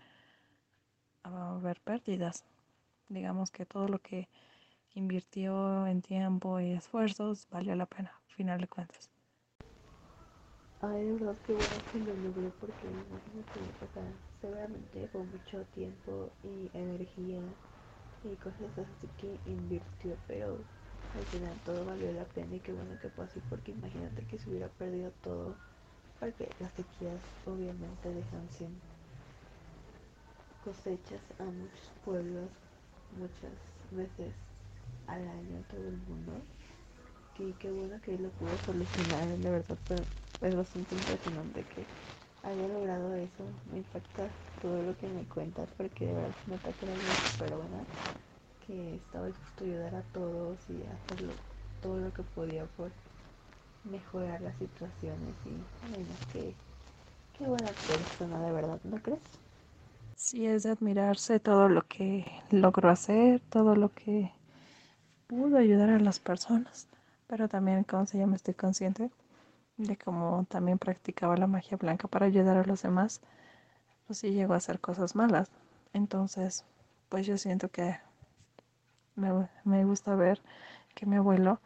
a 1.35 1.51
haber 1.57 1.81
pérdidas. 1.81 2.45
Digamos 3.09 3.51
que 3.51 3.67
todo 3.67 3.89
lo 3.89 4.01
que 4.01 4.29
invirtió 4.95 5.87
en 5.87 6.03
tiempo 6.03 6.61
y 6.61 6.73
esfuerzos 6.73 7.49
valió 7.51 7.75
la 7.77 7.87
pena, 7.87 8.13
al 8.29 8.35
final 8.37 8.61
de 8.61 8.69
cuentas. 8.69 9.11
Ay, 10.81 11.05
de 11.07 11.13
verdad 11.15 11.39
que 11.43 11.55
bueno 11.55 11.85
que 11.93 12.01
lo 12.01 12.15
logró 12.17 12.51
porque 12.61 12.87
imagínate, 12.89 13.61
o 13.81 13.87
sea, 13.89 14.05
seguramente 14.41 15.09
con 15.11 15.31
mucho 15.31 15.65
tiempo 15.67 16.31
y 16.43 16.71
energía 16.75 17.41
y 18.25 18.37
cosas 18.37 18.79
así 18.79 19.09
que 19.19 19.41
invirtió, 19.47 20.17
pero 20.27 20.59
al 21.15 21.27
final 21.27 21.61
todo 21.65 21.85
valió 21.85 22.13
la 22.13 22.25
pena 22.27 22.57
y 22.57 22.61
qué 22.61 22.73
bueno 22.73 22.99
que 23.01 23.11
fue 23.11 23.25
así 23.27 23.41
porque 23.51 23.73
imagínate 23.73 24.27
que 24.27 24.39
se 24.39 24.51
hubiera 24.51 24.69
perdido 24.69 25.13
todo 25.23 25.57
porque 26.21 26.49
las 26.61 26.73
sequías 26.75 27.23
obviamente 27.47 28.13
dejan 28.13 28.51
sin 28.51 28.81
cosechas 30.65 31.21
a 31.39 31.45
muchos 31.45 31.93
pueblos 32.05 32.49
muchas 33.19 33.53
veces 33.91 34.35
al 35.07 35.27
año 35.29 35.63
todo 35.71 35.89
el 35.89 35.97
mundo 36.09 36.33
y 37.39 37.53
qué 37.55 37.71
bueno 37.71 38.01
que 38.03 38.19
lo 38.19 38.31
pudo 38.31 38.59
solucionar 38.67 39.29
de 39.39 39.51
verdad 39.51 39.79
pero 39.89 40.05
es 40.43 40.57
bastante 40.57 40.95
impresionante 40.95 41.65
que 41.65 41.87
haya 42.43 42.69
logrado 42.69 43.15
eso 43.15 43.45
me 43.71 43.79
impacta 43.79 44.29
todo 44.61 44.83
lo 44.83 44.97
que 44.97 45.09
me 45.09 45.25
cuentas 45.25 45.69
porque 45.77 46.07
de 46.07 46.15
verdad 46.15 46.35
me 46.47 46.57
nota 46.57 46.73
que 46.73 46.87
era 46.87 47.17
súper 47.17 47.51
buena 47.55 47.85
que 48.67 48.97
estaba 48.97 49.27
dispuesto 49.27 49.65
ayudar 49.65 49.95
a 49.95 50.03
todos 50.13 50.59
y 50.69 50.83
hacerlo 50.87 51.33
todo 51.83 51.99
lo 51.99 52.13
que 52.13 52.23
podía 52.23 52.67
por 52.67 52.91
mejorar 53.85 54.41
las 54.43 54.57
situaciones 54.59 55.35
y 55.47 55.57
bueno, 55.89 56.15
qué, 56.33 56.55
qué 57.39 57.47
buena 57.47 57.73
persona 57.87 58.41
de 58.45 58.53
verdad, 58.53 58.81
¿no 58.85 58.99
crees? 59.03 59.48
Sí, 60.19 60.47
es 60.47 60.65
de 60.65 60.71
admirarse 60.73 61.41
todo 61.41 61.71
lo 61.71 61.81
que 61.89 62.27
logró 62.51 62.91
hacer, 62.91 63.41
todo 63.49 63.75
lo 63.75 63.89
que 63.95 64.31
pudo 65.29 65.59
ayudar 65.59 65.91
a 65.91 66.01
las 66.01 66.21
personas, 66.21 66.89
pero 67.29 67.49
también, 67.49 67.85
como 67.85 68.07
se 68.07 68.19
llama, 68.19 68.37
estoy 68.37 68.55
consciente 68.55 69.11
de 69.79 69.97
cómo 69.99 70.47
también 70.51 70.79
practicaba 70.79 71.37
la 71.37 71.47
magia 71.49 71.77
blanca 71.79 72.09
para 72.09 72.27
ayudar 72.27 72.59
a 72.59 72.65
los 72.65 72.83
demás, 72.83 73.21
pues 74.07 74.21
sí 74.21 74.33
llegó 74.33 74.55
a 74.55 74.59
hacer 74.59 74.81
cosas 74.81 75.17
malas. 75.17 75.51
Entonces, 75.95 76.65
pues 77.11 77.27
yo 77.27 77.39
siento 77.39 77.71
que 77.71 77.97
me, 79.17 79.49
me 79.65 79.85
gusta 79.85 80.15
ver 80.15 80.41
que 80.95 81.05
mi 81.07 81.17
abuelo 81.17 81.61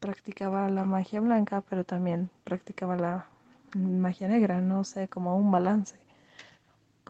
practicaba 0.00 0.68
la 0.68 0.84
magia 0.84 1.20
blanca, 1.20 1.60
pero 1.60 1.84
también 1.84 2.28
practicaba 2.42 2.96
la 2.96 3.26
magia 3.74 4.26
negra, 4.26 4.60
no 4.60 4.82
sé, 4.82 5.06
como 5.08 5.36
un 5.36 5.50
balance, 5.52 5.96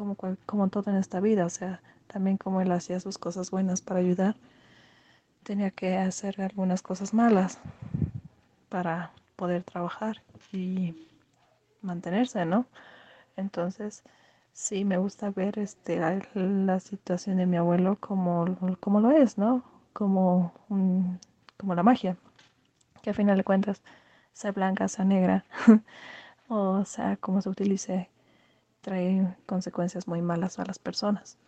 como, 0.01 0.17
como 0.47 0.69
todo 0.69 0.91
en 0.91 0.97
esta 0.97 1.21
vida, 1.21 1.45
o 1.45 1.51
sea, 1.51 1.83
también 2.07 2.39
como 2.39 2.63
él 2.63 2.73
hacía 2.73 3.01
sus 3.01 3.19
cosas 3.19 3.51
buenas 3.51 3.83
para 3.83 4.01
ayudar, 4.01 4.35
tenía 5.43 5.71
que 5.71 5.99
hacer 5.99 6.41
algunas 6.41 6.81
cosas 6.81 7.13
malas 7.13 7.59
para 8.71 9.11
poder 9.37 9.63
trabajar 9.63 10.23
y 10.53 11.07
mantenerse, 11.83 12.47
¿no? 12.47 12.65
Entonces, 13.37 14.03
sí, 14.55 14.87
me 14.87 14.97
gusta 14.97 15.29
ver 15.29 15.59
este, 15.59 16.01
la, 16.35 16.81
situación 16.81 17.37
de 17.37 17.45
mi 17.45 17.59
abuelo 17.59 17.97
como, 18.01 18.47
como 18.81 19.01
lo 19.01 19.11
es, 19.11 19.37
¿no? 19.37 19.63
Como, 19.93 20.55
como 21.59 21.75
la 21.75 21.83
magia, 21.83 22.17
que 23.03 23.11
a 23.11 23.15
final 23.15 23.37
de 23.37 23.45
cuentas, 23.45 23.83
sea 24.33 24.53
blanca, 24.53 24.89
sea 24.89 25.05
negra, 25.05 25.45
o 26.49 26.87
sea, 26.87 27.19
como 27.19 27.43
se 27.43 27.51
utilice, 27.51 28.09
trae 28.81 29.37
consecuencias 29.47 30.09
muy 30.09 30.23
malas 30.23 30.59
a 30.59 30.65
las 30.65 30.79
personas. 30.79 31.39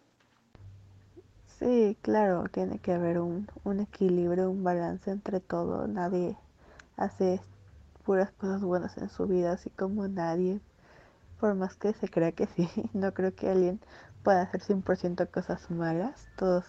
Sí, 1.58 1.96
claro, 2.02 2.44
tiene 2.50 2.78
que 2.78 2.92
haber 2.92 3.20
un, 3.20 3.46
equilibrio, 3.80 4.50
un 4.50 4.64
balance 4.64 5.10
entre 5.10 5.40
todo. 5.40 5.86
Nadie 5.86 6.36
hace 6.96 7.40
puras 8.04 8.32
cosas 8.32 8.62
buenas 8.62 8.96
en 8.98 9.08
su 9.08 9.26
vida, 9.26 9.52
así 9.52 9.70
como 9.70 10.08
nadie, 10.08 10.60
por 11.38 11.54
más 11.54 11.76
que 11.76 11.92
se 11.92 12.08
crea 12.08 12.32
que 12.32 12.46
sí, 12.46 12.68
no 12.94 13.14
creo 13.14 13.34
que 13.34 13.48
alguien 13.48 13.80
pueda 14.24 14.42
hacer 14.42 14.60
100% 14.60 15.30
cosas 15.30 15.70
malas. 15.70 16.28
Todos 16.36 16.64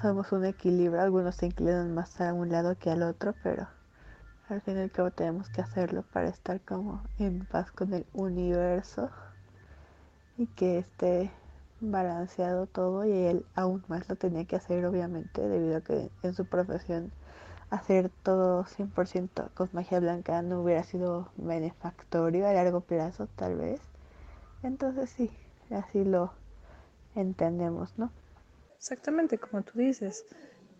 somos 0.00 0.32
un 0.32 0.44
equilibrio, 0.44 1.00
algunos 1.00 1.34
se 1.36 1.46
inclinan 1.46 1.92
más 1.92 2.20
a 2.20 2.32
un 2.32 2.50
lado 2.50 2.78
que 2.78 2.90
al 2.90 3.02
otro, 3.02 3.34
pero 3.42 3.66
al 4.48 4.60
fin 4.60 4.76
y 4.76 4.80
al 4.80 4.90
cabo 4.92 5.10
tenemos 5.10 5.48
que 5.50 5.60
hacerlo 5.60 6.04
para 6.12 6.28
estar 6.28 6.60
como 6.60 7.02
en 7.18 7.44
paz 7.46 7.72
con 7.72 7.92
el 7.94 8.06
universo 8.12 9.10
y 10.36 10.46
que 10.46 10.78
esté 10.78 11.30
balanceado 11.80 12.66
todo 12.66 13.04
y 13.04 13.12
él 13.12 13.44
aún 13.54 13.84
más 13.88 14.08
lo 14.08 14.16
tenía 14.16 14.44
que 14.44 14.56
hacer 14.56 14.84
obviamente 14.86 15.46
debido 15.48 15.78
a 15.78 15.80
que 15.80 16.10
en 16.22 16.34
su 16.34 16.44
profesión 16.46 17.12
hacer 17.70 18.10
todo 18.22 18.64
100% 18.64 19.50
con 19.54 19.68
magia 19.72 19.98
blanca 19.98 20.42
no 20.42 20.62
hubiera 20.62 20.84
sido 20.84 21.30
benefactorio 21.36 22.46
a 22.46 22.52
largo 22.52 22.80
plazo 22.82 23.26
tal 23.34 23.56
vez. 23.56 23.80
Entonces 24.62 25.10
sí 25.10 25.30
así 25.70 26.04
lo 26.04 26.32
entendemos 27.14 27.98
no 27.98 28.10
exactamente 28.76 29.38
como 29.38 29.62
tú 29.62 29.78
dices 29.78 30.26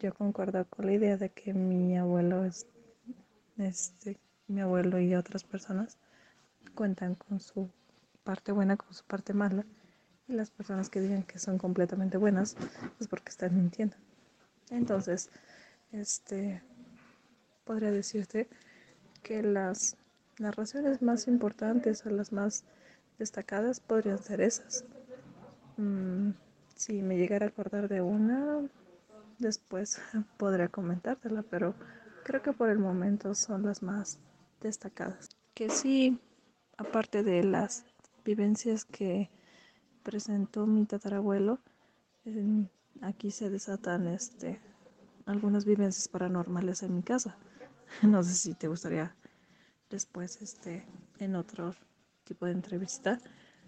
yo 0.01 0.15
concuerdo 0.15 0.67
con 0.69 0.87
la 0.87 0.93
idea 0.93 1.17
de 1.17 1.31
que 1.31 1.55
mi 1.55 1.97
abuelo 1.97 2.45
es 2.45 2.67
este 3.59 4.19
mi 4.49 4.61
abuelo 4.61 4.99
y 4.99 5.15
otras 5.15 5.45
personas 5.45 5.99
cuentan 6.75 7.15
con 7.15 7.41
su 7.41 7.71
parte 8.25 8.53
buena 8.53 8.77
con 8.77 8.93
su 8.95 9.05
parte 9.05 9.33
mala 9.35 9.65
y 10.29 10.33
las 10.33 10.51
personas 10.51 10.89
que 10.89 11.01
digan 11.01 11.25
que 11.25 11.39
son 11.39 11.59
completamente 11.59 12.17
buenas 12.17 12.57
es 13.01 13.09
porque 13.09 13.31
están 13.31 13.55
mintiendo. 13.57 13.97
Entonces, 14.71 15.31
este, 15.93 16.63
podría 17.65 17.91
decirte 17.91 18.49
que 19.23 19.43
las 19.43 19.97
narraciones 20.39 21.03
más 21.03 21.29
importantes 21.29 22.05
o 22.07 22.11
las 22.11 22.33
más 22.33 22.65
destacadas 23.19 23.81
podrían 23.81 24.19
ser 24.19 24.41
esas. 24.41 24.85
Mm, 25.77 26.31
si 26.75 27.03
me 27.03 27.17
llegara 27.17 27.47
a 27.47 27.49
acordar 27.51 27.89
de 27.89 28.01
una, 28.01 28.63
después 29.39 30.01
podría 30.39 30.69
comentártela, 30.69 31.43
pero 31.43 31.75
creo 32.25 32.43
que 32.43 32.53
por 32.53 32.71
el 32.71 32.79
momento 32.79 33.35
son 33.35 33.65
las 33.65 33.83
más 33.83 34.19
destacadas. 34.61 35.29
Que 35.55 35.69
sí, 35.69 36.19
aparte 36.79 37.23
de 37.23 37.45
las 37.45 37.85
vivencias 38.25 38.85
que 38.85 39.31
presentó 40.03 40.67
mi 40.67 40.85
tatarabuelo, 40.85 41.61
aquí 43.01 43.31
se 43.31 43.51
desatan 43.51 44.09
este, 44.09 44.61
algunas 45.27 45.65
vivencias 45.65 46.09
paranormales 46.09 46.83
en 46.83 46.95
mi 46.95 47.03
casa. 47.03 47.37
No 48.03 48.23
sé 48.23 48.33
si 48.33 48.55
te 48.55 48.69
gustaría 48.69 49.15
después, 49.91 50.41
este, 50.41 50.87
en 51.19 51.37
otro 51.37 51.75
tipo 52.25 52.47
de 52.47 52.53
entrevista, 52.53 53.21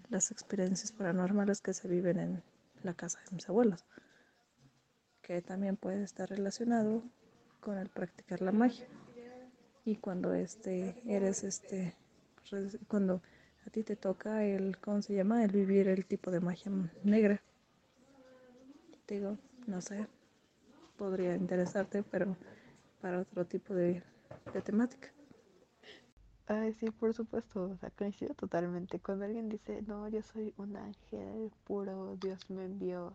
las 0.09 0.31
experiencias 0.31 0.93
paranormales 0.93 1.61
que 1.61 1.75
se 1.75 1.89
viven 1.89 2.19
en 2.19 2.43
la 2.83 2.95
casa 2.95 3.21
de 3.29 3.37
mis 3.37 3.49
abuelos, 3.49 3.85
que 5.21 5.43
también 5.43 5.77
puede 5.77 6.03
estar 6.03 6.31
relacionado 6.31 7.03
con 7.61 7.79
el 7.79 7.89
practicar 7.89 8.41
la 8.41 8.53
magia. 8.53 8.87
Y 9.85 9.97
cuando 9.97 10.33
este, 10.33 11.03
eres 11.07 11.45
este, 11.45 11.95
cuando 12.89 13.21
a 13.67 13.71
ti 13.71 13.83
te 13.83 13.97
toca 13.97 14.45
el, 14.45 14.79
¿cómo 14.79 15.03
se 15.03 15.15
llama? 15.15 15.43
El 15.45 15.51
vivir 15.51 15.89
el 15.89 16.05
tipo 16.07 16.31
de 16.31 16.41
magia 16.41 16.71
negra. 17.03 17.41
Digo, 19.09 19.39
no 19.67 19.81
sé, 19.81 20.07
podría 20.97 21.35
interesarte, 21.35 22.03
pero 22.03 22.37
para 23.01 23.21
otro 23.21 23.45
tipo 23.45 23.75
de, 23.75 24.03
de 24.53 24.63
temática. 24.63 25.09
Ay, 26.47 26.75
sí, 26.75 26.91
por 26.91 27.15
supuesto, 27.15 27.65
o 27.65 27.77
sea, 27.79 27.91
coincido 27.91 28.35
totalmente. 28.35 29.01
Cuando 29.01 29.25
alguien 29.25 29.49
dice, 29.49 29.83
no, 29.83 30.09
yo 30.09 30.23
soy 30.23 30.53
un 30.59 30.77
ángel 30.77 31.51
puro, 31.65 32.17
Dios 32.21 32.51
me 32.51 32.65
envió, 32.67 33.15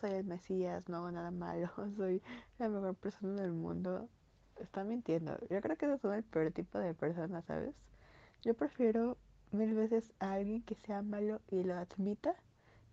soy 0.00 0.12
el 0.12 0.24
Mesías, 0.24 0.88
no 0.88 0.98
hago 0.98 1.10
nada 1.10 1.32
malo, 1.32 1.68
soy 1.96 2.22
la 2.58 2.68
mejor 2.68 2.94
persona 2.94 3.42
del 3.42 3.52
mundo, 3.52 4.08
está 4.56 4.84
mintiendo. 4.84 5.36
Yo 5.48 5.60
creo 5.60 5.76
que 5.76 5.86
eso 5.86 6.12
es 6.12 6.18
el 6.18 6.24
peor 6.24 6.52
tipo 6.52 6.78
de 6.78 6.94
persona, 6.94 7.42
¿sabes? 7.42 7.74
Yo 8.42 8.54
prefiero 8.54 9.16
mil 9.52 9.74
veces 9.74 10.12
a 10.20 10.34
alguien 10.34 10.62
que 10.62 10.74
sea 10.74 11.02
malo 11.02 11.40
y 11.50 11.62
lo 11.62 11.76
admita 11.76 12.34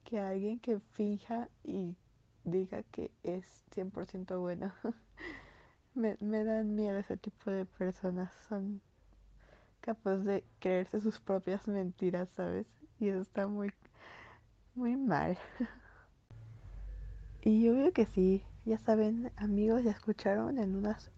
que 0.04 0.20
a 0.20 0.30
alguien 0.30 0.60
que 0.60 0.80
finja 0.94 1.50
y 1.64 1.96
diga 2.44 2.84
que 2.84 3.12
es 3.24 3.46
100% 3.76 4.40
bueno. 4.40 4.72
me, 5.98 6.44
dan 6.44 6.76
miedo 6.76 6.98
ese 6.98 7.18
tipo 7.18 7.52
de 7.52 7.66
personas. 7.66 8.32
Son 8.48 8.82
capaces 9.82 10.26
de 10.26 10.44
creerse 10.60 11.02
sus 11.02 11.20
propias 11.20 11.68
mentiras, 11.68 12.30
¿sabes? 12.36 12.68
Y 13.00 13.10
eso 13.10 13.22
está 13.22 13.48
muy, 13.48 13.72
muy 14.76 14.96
mal. 14.96 15.38
y 17.42 17.64
yo 17.64 17.74
veo 17.74 17.92
que 17.92 18.06
sí, 18.06 18.44
ya 18.66 18.78
saben, 18.78 19.32
amigos, 19.36 19.84
ya 19.84 19.92
escucharon 19.92 20.58
en 20.58 20.76
unas 20.76 21.12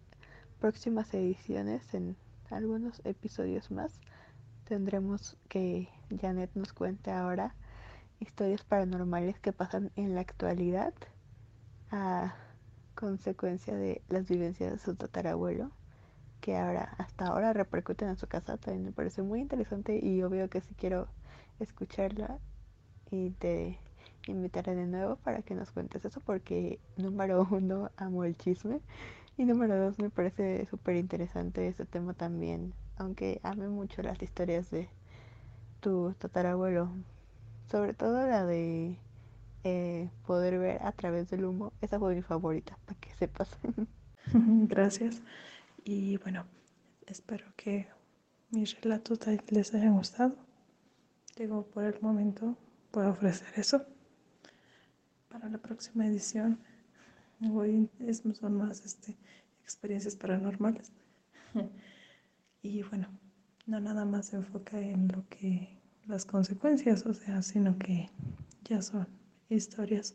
próximas 0.60 1.12
ediciones, 1.14 1.94
en 1.94 2.16
algunos 2.50 3.00
episodios 3.04 3.70
más 3.70 4.00
tendremos 4.70 5.36
que 5.48 5.88
Janet 6.20 6.52
nos 6.54 6.72
cuente 6.72 7.10
ahora 7.10 7.56
historias 8.20 8.62
paranormales 8.62 9.36
que 9.40 9.52
pasan 9.52 9.90
en 9.96 10.14
la 10.14 10.20
actualidad 10.20 10.94
a 11.90 12.36
consecuencia 12.94 13.74
de 13.74 14.00
las 14.08 14.28
vivencias 14.28 14.70
de 14.70 14.78
su 14.78 14.94
tatarabuelo 14.94 15.72
que 16.40 16.56
ahora 16.56 16.94
hasta 16.98 17.26
ahora 17.26 17.52
repercuten 17.52 18.10
en 18.10 18.16
su 18.16 18.28
casa. 18.28 18.58
También 18.58 18.84
me 18.84 18.92
parece 18.92 19.22
muy 19.22 19.40
interesante 19.40 19.98
y 20.00 20.22
obvio 20.22 20.48
que 20.48 20.60
sí 20.60 20.72
quiero 20.76 21.08
escucharla 21.58 22.38
y 23.10 23.30
te 23.30 23.76
invitaré 24.28 24.76
de 24.76 24.86
nuevo 24.86 25.16
para 25.16 25.42
que 25.42 25.56
nos 25.56 25.72
cuentes 25.72 26.04
eso 26.04 26.20
porque 26.20 26.78
número 26.96 27.44
uno 27.50 27.90
amo 27.96 28.22
el 28.22 28.36
chisme. 28.36 28.80
Y 29.36 29.46
número 29.46 29.76
dos 29.76 29.98
me 29.98 30.10
parece 30.10 30.64
súper 30.66 30.94
interesante 30.94 31.66
este 31.66 31.86
tema 31.86 32.14
también 32.14 32.72
aunque 33.00 33.40
ame 33.42 33.68
mucho 33.68 34.02
las 34.02 34.20
historias 34.22 34.70
de 34.70 34.88
tu 35.80 36.14
tatarabuelo, 36.18 36.92
sobre 37.70 37.94
todo 37.94 38.26
la 38.26 38.44
de 38.44 38.98
eh, 39.64 40.10
poder 40.26 40.58
ver 40.58 40.82
a 40.82 40.92
través 40.92 41.30
del 41.30 41.46
humo, 41.46 41.72
esa 41.80 41.98
fue 41.98 42.14
mi 42.14 42.20
favorita, 42.20 42.78
para 42.84 43.00
que 43.00 43.10
sepas. 43.14 43.48
Gracias. 44.68 45.22
Y 45.82 46.18
bueno, 46.18 46.44
espero 47.06 47.46
que 47.56 47.88
mis 48.50 48.78
relatos 48.82 49.18
les 49.48 49.74
hayan 49.74 49.96
gustado. 49.96 50.36
Digo, 51.36 51.64
por 51.64 51.84
el 51.84 51.98
momento 52.02 52.58
puedo 52.90 53.10
ofrecer 53.10 53.48
eso. 53.56 53.86
Para 55.30 55.48
la 55.48 55.58
próxima 55.58 56.06
edición, 56.06 56.60
voy, 57.38 57.88
son 58.38 58.58
más 58.58 58.84
este, 58.84 59.16
experiencias 59.62 60.16
paranormales. 60.16 60.92
Y 62.62 62.82
bueno, 62.82 63.08
no 63.66 63.80
nada 63.80 64.04
más 64.04 64.26
se 64.26 64.36
enfoca 64.36 64.78
en 64.78 65.08
lo 65.08 65.26
que 65.28 65.80
las 66.06 66.26
consecuencias, 66.26 67.06
o 67.06 67.14
sea, 67.14 67.42
sino 67.42 67.78
que 67.78 68.10
ya 68.64 68.82
son 68.82 69.08
historias 69.48 70.14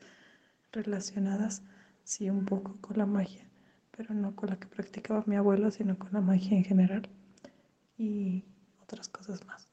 relacionadas 0.72 1.64
sí 2.04 2.30
un 2.30 2.46
poco 2.46 2.76
con 2.82 2.98
la 2.98 3.06
magia, 3.06 3.46
pero 3.92 4.14
no 4.14 4.36
con 4.36 4.50
la 4.50 4.58
que 4.58 4.68
practicaba 4.68 5.24
mi 5.26 5.36
abuelo, 5.36 5.72
sino 5.72 5.98
con 5.98 6.10
la 6.14 6.22
magia 6.22 6.58
en 6.58 6.64
general 6.64 7.10
y 7.98 8.46
otras 8.82 9.10
cosas 9.10 9.46
más. 9.46 9.68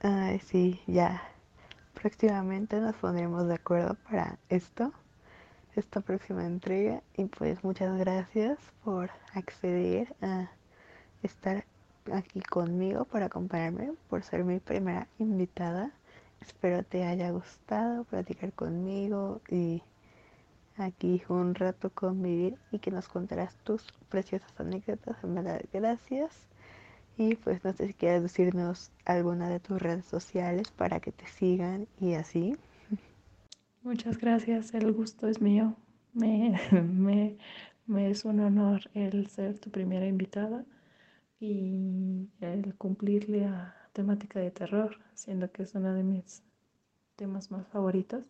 Ay, 0.00 0.38
sí, 0.40 0.80
ya. 0.86 1.22
Próximamente 1.94 2.80
nos 2.80 2.94
pondremos 2.96 3.48
de 3.48 3.54
acuerdo 3.54 3.96
para 4.08 4.38
esto, 4.48 4.92
esta 5.74 6.00
próxima 6.00 6.46
entrega. 6.46 7.02
Y 7.16 7.24
pues 7.24 7.62
muchas 7.64 7.98
gracias 7.98 8.58
por 8.84 9.10
acceder 9.34 10.14
a 10.22 10.50
estar 11.22 11.64
aquí 12.12 12.40
conmigo, 12.40 13.04
por 13.04 13.22
acompañarme, 13.22 13.92
por 14.08 14.22
ser 14.22 14.44
mi 14.44 14.60
primera 14.60 15.06
invitada. 15.18 15.92
Espero 16.40 16.82
te 16.82 17.04
haya 17.04 17.30
gustado 17.30 18.04
platicar 18.04 18.52
conmigo 18.52 19.40
y 19.50 19.82
aquí 20.76 21.22
un 21.28 21.54
rato 21.54 21.90
convivir 21.90 22.56
y 22.70 22.78
que 22.78 22.90
nos 22.90 23.08
contarás 23.08 23.56
tus 23.64 23.92
preciosas 24.08 24.52
anécdotas. 24.58 25.16
En 25.24 25.34
verdad, 25.34 25.60
gracias. 25.72 26.46
Y 27.16 27.34
pues 27.34 27.64
no 27.64 27.72
sé 27.72 27.88
si 27.88 27.94
quieres 27.94 28.22
decirnos 28.22 28.92
alguna 29.04 29.48
de 29.48 29.58
tus 29.58 29.82
redes 29.82 30.06
sociales 30.06 30.70
para 30.70 31.00
que 31.00 31.10
te 31.10 31.26
sigan 31.26 31.88
y 32.00 32.14
así. 32.14 32.56
Muchas 33.82 34.18
gracias, 34.18 34.72
el 34.74 34.92
gusto 34.92 35.26
es 35.26 35.40
mío. 35.40 35.74
Me, 36.12 36.60
me, 36.72 37.36
me 37.86 38.10
es 38.10 38.24
un 38.24 38.38
honor 38.40 38.82
el 38.94 39.26
ser 39.28 39.58
tu 39.58 39.70
primera 39.70 40.06
invitada 40.06 40.64
y 41.40 42.28
el 42.40 42.74
cumplirle 42.76 43.46
a 43.46 43.74
temática 43.92 44.40
de 44.40 44.50
terror, 44.50 44.98
siendo 45.14 45.50
que 45.50 45.62
es 45.62 45.74
uno 45.74 45.94
de 45.94 46.02
mis 46.02 46.42
temas 47.16 47.50
más 47.50 47.66
favoritos. 47.68 48.26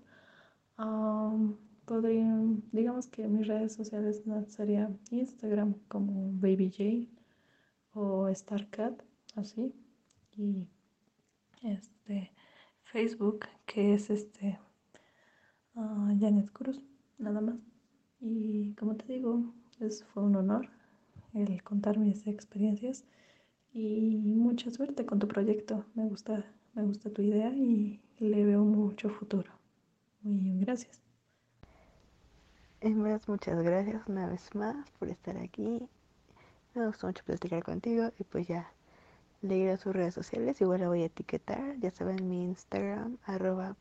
podrían, 1.84 2.62
digamos 2.72 3.06
que 3.08 3.26
mis 3.28 3.46
redes 3.46 3.74
sociales 3.74 4.22
sería 4.48 4.90
Instagram 5.10 5.74
como 5.88 6.32
Baby 6.40 6.70
Jane 6.70 7.08
o 7.92 8.32
StarCat, 8.34 9.02
así. 9.36 9.74
Y 10.36 10.68
este 11.62 12.32
Facebook, 12.84 13.46
que 13.66 13.94
es 13.94 14.10
este 14.10 14.58
uh, 15.74 16.18
Janet 16.20 16.50
Cruz, 16.52 16.80
nada 17.18 17.40
más. 17.40 17.58
Y 18.20 18.74
como 18.74 18.96
te 18.96 19.12
digo, 19.12 19.54
es, 19.80 20.04
fue 20.04 20.22
un 20.22 20.36
honor 20.36 20.77
el 21.34 21.62
contar 21.62 21.98
mis 21.98 22.26
experiencias 22.26 23.04
y 23.72 24.16
mucha 24.16 24.70
suerte 24.70 25.06
con 25.06 25.18
tu 25.18 25.28
proyecto. 25.28 25.84
Me 25.94 26.08
gusta, 26.08 26.44
me 26.74 26.82
gusta 26.84 27.10
tu 27.10 27.22
idea 27.22 27.50
y 27.50 28.00
le 28.18 28.44
veo 28.44 28.64
mucho 28.64 29.08
futuro. 29.10 29.52
Muy 30.22 30.36
bien, 30.38 30.60
gracias. 30.60 31.00
En 32.80 33.02
verdad, 33.02 33.22
muchas 33.26 33.62
gracias 33.62 34.02
una 34.06 34.28
vez 34.28 34.54
más 34.54 34.90
por 34.98 35.08
estar 35.08 35.36
aquí 35.36 35.88
me 36.78 36.86
gustó 36.86 37.08
mucho 37.08 37.24
platicar 37.24 37.62
contigo 37.62 38.10
y 38.18 38.24
pues 38.24 38.46
ya 38.46 38.70
leer 39.42 39.70
a 39.70 39.76
sus 39.76 39.92
redes 39.92 40.14
sociales. 40.14 40.60
Igual 40.60 40.80
la 40.80 40.88
voy 40.88 41.02
a 41.02 41.06
etiquetar. 41.06 41.78
Ya 41.80 41.90
saben 41.90 42.28
mi 42.28 42.44
Instagram, 42.44 43.18
arroba. 43.24 43.76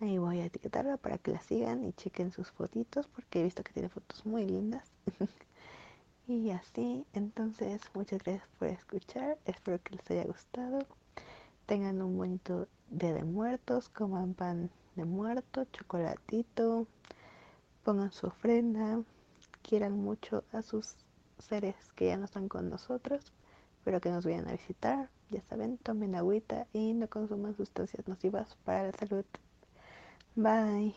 Ahí 0.00 0.16
voy 0.16 0.40
a 0.40 0.46
etiquetarla 0.46 0.96
para 0.96 1.18
que 1.18 1.30
la 1.30 1.42
sigan 1.42 1.84
y 1.84 1.92
chequen 1.92 2.32
sus 2.32 2.50
fotitos 2.50 3.06
porque 3.08 3.40
he 3.40 3.44
visto 3.44 3.62
que 3.62 3.74
tiene 3.74 3.90
fotos 3.90 4.24
muy 4.24 4.46
lindas. 4.46 4.90
y 6.26 6.50
así, 6.52 7.04
entonces 7.12 7.82
muchas 7.92 8.22
gracias 8.22 8.48
por 8.58 8.68
escuchar. 8.68 9.38
Espero 9.44 9.78
que 9.82 9.96
les 9.96 10.10
haya 10.10 10.24
gustado. 10.24 10.86
Tengan 11.66 12.00
un 12.00 12.16
bonito 12.16 12.66
día 12.88 13.12
de 13.12 13.24
muertos, 13.24 13.90
coman 13.90 14.32
pan 14.32 14.70
de 14.96 15.04
muerto, 15.04 15.66
chocolatito, 15.66 16.86
pongan 17.84 18.10
su 18.10 18.28
ofrenda, 18.28 19.02
quieran 19.60 19.98
mucho 19.98 20.44
a 20.52 20.62
sus 20.62 20.96
seres 21.38 21.76
que 21.94 22.06
ya 22.06 22.16
no 22.16 22.24
están 22.24 22.48
con 22.48 22.70
nosotros, 22.70 23.34
pero 23.84 24.00
que 24.00 24.10
nos 24.10 24.24
vayan 24.24 24.48
a 24.48 24.52
visitar. 24.52 25.10
Ya 25.28 25.42
saben, 25.42 25.76
tomen 25.76 26.14
agüita 26.14 26.66
y 26.72 26.94
no 26.94 27.06
consuman 27.06 27.54
sustancias 27.54 28.08
nocivas 28.08 28.56
para 28.64 28.84
la 28.84 28.92
salud. 28.92 29.26
Bye. 30.36 30.94